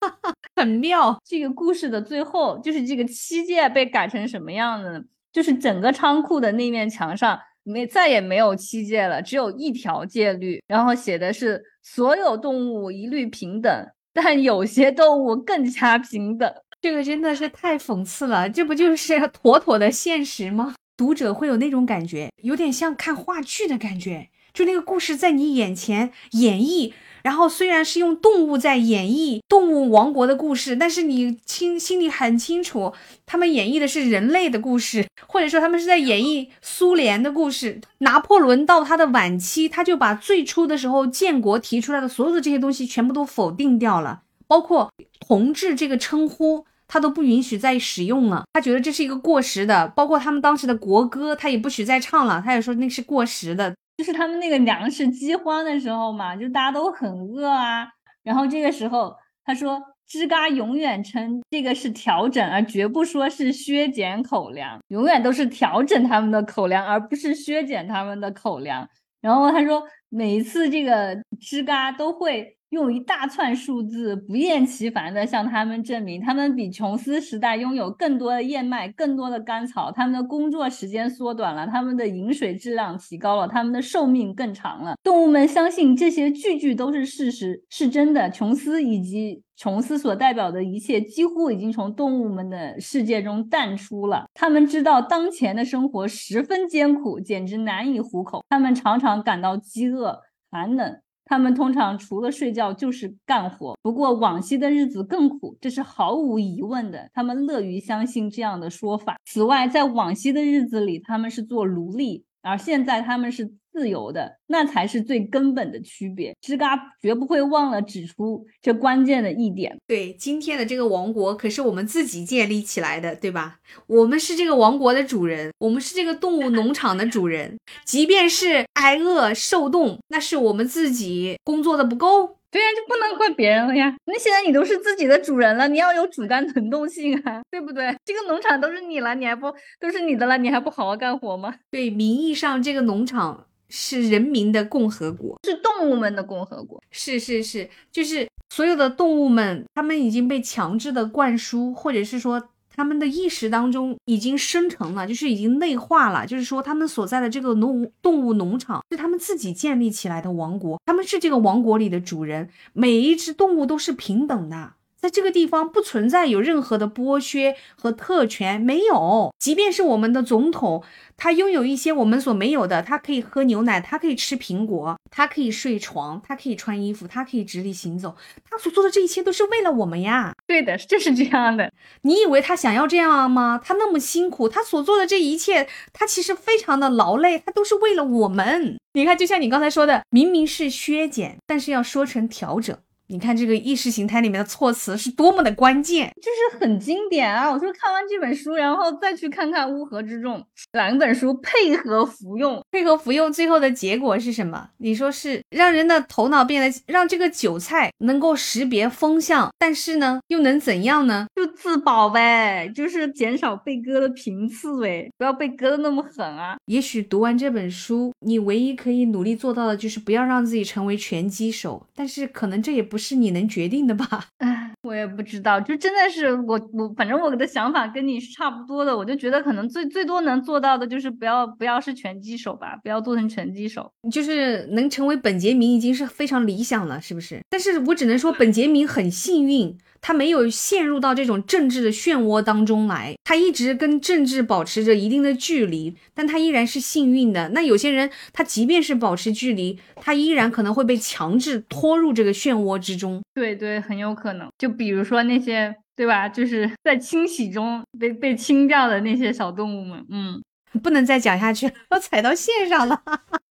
[0.00, 1.16] 哈哈，很妙。
[1.24, 5.00] 这个故事的最后就是这个七戒被改成什么样子呢？
[5.32, 7.38] 就是整个仓库的那面墙上。
[7.64, 13.70] 没再也没有七戒了，只有一条戒律，然后写的是所有动物一律平等，
[14.12, 16.52] 但有些动物更加平等。
[16.80, 20.74] 这个真的是太讽刺了，这不就是妥妥的现实吗？
[20.96, 26.92] 读者会有那种感觉，有点像看话剧的感觉，就那个故事在你眼前演绎。
[27.22, 32.92] 然后虽然是用动物在演绎动物王国的故事，但是你清心里很清楚，
[33.24, 37.80] 他们演绎的是人类的故事，或者说他们是在演绎苏联的故事。
[37.98, 48.44] 拿破仑到他的晚期，他就把最初的时候建国提出来的所有的这些东西全部都否定掉了，包括同志这个称呼，他都不允许再使用了。
[48.52, 53.74] 他觉得这是一个过时的，包括他们当时的国歌，他也不许再唱了，他也说那是过时的。
[54.02, 57.86] 就是他们那个粮食饥荒的时候嘛，就大家都很饿啊。
[58.24, 59.80] 然后这个时候他说，
[60.10, 68.88] 吱嘎永远称这个是调整，而绝不说是削减口粮，永远都是调整他们的口粮，而不是削减他们的口粮。
[69.20, 72.56] 然后他说，每一次这个吱嘎都会。
[72.72, 84.94] 用一大串数字不厌其烦地向他们证明，他们比琼斯时代拥有更多的燕麦、更多的甘草，他们的工作时间缩短了，他们的饮水质量提高了，他们的寿命更长了。
[85.02, 88.30] 动物们相信这些句句都是事实，是真的。
[88.30, 94.24] 琼斯以及琼斯所代表的一切几乎已经从动物们的世界中淡出了。
[94.32, 98.42] 他们知道当前的生活十分艰苦，简直难以糊口。
[98.48, 100.18] 他们常常感到饥饿、
[100.50, 100.98] 寒冷。
[101.24, 107.08] 他们通常除了睡觉就是干活，不过往昔的日子更苦，这是毫无疑问的。
[107.14, 109.16] 他们乐于相信这样的说法。
[109.24, 113.54] 此外，在往昔的日子里，他们是做奴隶，而现在他们是。
[113.72, 116.34] 自由的，那才是最根本的区别。
[116.42, 119.76] 吱嘎绝不会忘了指出这关键的一点。
[119.86, 123.58] 对，今天的这个王国可是我们自己建立起来的，对吧？
[123.86, 127.58] 我们是这个王国的主人，我们是这个动物农场的主人。
[127.84, 132.38] 即便是挨饿受冻，那是我们自己工作的不够。
[132.50, 133.96] 对呀，就不能怪别人了呀。
[134.04, 137.96] 那现在你都是自己的主人了，你要有主观能动性啊，对不对？
[138.04, 139.50] 这个农场都是你了，你还不
[139.80, 141.54] 都是你的了，你还不好好干活吗？
[141.70, 143.46] 对，名义上这个农场。
[143.74, 146.78] 是人民的共和国，是动物们的共和国。
[146.90, 156.26] 是是是，就是所有的动物们，他们已经被强制的灌输，或者是说他们的意识当中已经生成了，就是已经内化了。
[156.26, 164.74] 就是说，他们所在的这个农动物农场是他们自己建立起来的王国，他们是这个王国里的主人，每一只动物都是平等的。
[165.02, 169.34] 在这个地方不存在有任何的剥削和特权，没有。
[169.36, 170.84] 即便是我们的总统，
[171.16, 178.14] 他拥有一些我们所没有的，他可以喝牛奶，他可以吃苹果，他可以睡床，他可以穿衣服，他可以直立行走。
[178.48, 180.32] 他所做的这一切都是为了我们呀。
[180.46, 181.72] 对的，就是这样的。
[182.02, 183.60] 你以为他想要这样吗？
[183.60, 188.78] 他那么辛苦，他所做的这一切，他其实非常的劳累，他都是为了我们。
[188.92, 192.78] 你看，就像你刚才说的，明明是削减，但是要说成调整。
[193.12, 197.50] 你看这个意识形态里面的措辞是多么的关键，就是很经典啊！
[197.50, 200.38] 我说看完这本书，然后再去看看《乌合之众》，
[200.72, 204.70] 两本书配合服用，配合服用，最后的结果是什么？
[204.78, 211.26] 你说是让人的头脑变得，让这个韭菜能够识别风向，但是呢，又能怎样呢？
[211.36, 216.56] 就自保呗，就是减少被割的频次呗，不要被割的那么狠啊！
[216.64, 223.01] 也许读完这本书，你唯一可以努力做到的就是不要让自己成为拳击手，但是可能这也不是。
[223.02, 224.26] 是你能决定的吧？
[224.38, 237.40] 哎，我也不知道，就真的是我我反正我的想法跟你是差不多的，我就觉得可能最最多能做到的就是不要不要是拳击手吧，不要做成拳击手，就是能成为本杰明已经是非常理想了，是不是？
[237.50, 239.76] 但是我只能说本杰明很幸运。
[240.02, 247.48] 他没有陷入到这种政治的漩涡当中来，他一直跟政治保持着一定的距离，但他依然是幸运的。
[247.50, 253.22] 那有些人，他即便是保持距离，他依然可能会被强制拖入这个漩涡之中。
[253.32, 254.48] 对对，很有可能。
[254.58, 256.28] 就比如说那些，对吧？
[256.28, 260.04] 就是在清洗中被被清掉的那些小动物们。
[260.10, 260.42] 嗯，
[260.82, 263.00] 不能再讲下去了，我踩到线上了。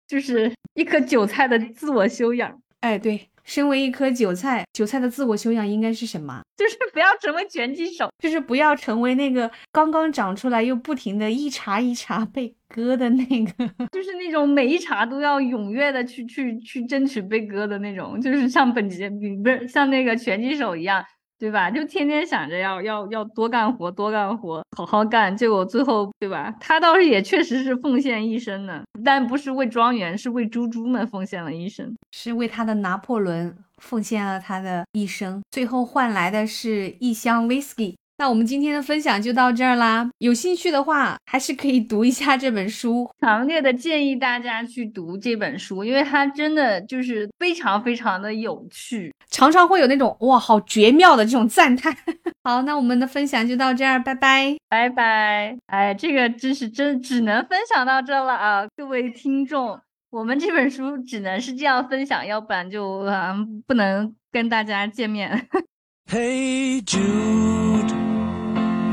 [0.07, 2.59] 就是一颗韭菜的自我修养。
[2.79, 3.28] 哎，对。
[3.49, 6.41] 身为一颗韭菜，韭菜的自我修养应该是什么？
[6.55, 21.03] 就是不要成为拳击手，就是不要成为那个刚刚长出来又不停的一茬一茬被割的那个， 就是那种每一茬都要踊跃的去去去争取被割的那种，就是像本杰明不是像那个拳击手一样。
[21.39, 21.71] 对吧？
[21.71, 25.35] 就天天想着要要要多干活，多干活，好好干。
[25.35, 26.53] 结果最后，对吧？
[26.59, 37.95] 他倒是也确实是奉献一生呢，但不是为庄园，是为猪猪们奉献了一生，是为他的拿破仑奉献了他的一生，最后换来的是一箱 whisky。
[38.20, 40.09] 那我们今天的分享就到这儿啦。
[40.17, 43.09] 有兴趣的话，还是可以读一下这本书。
[43.22, 51.95] 强烈的建议大家去读这本书，因为它真的就是非常非常的有趣，常常会有那种哇，好绝妙的这种赞叹。
[52.43, 55.57] 好，那我们的分享就到这儿，拜拜，拜拜。
[55.67, 65.47] 哎，这个知识真只能分享到这了啊，各位听众，我们这本书只能是这样分享，要不然就嗯不能跟大家见面。
[66.11, 68.09] Hey Jude。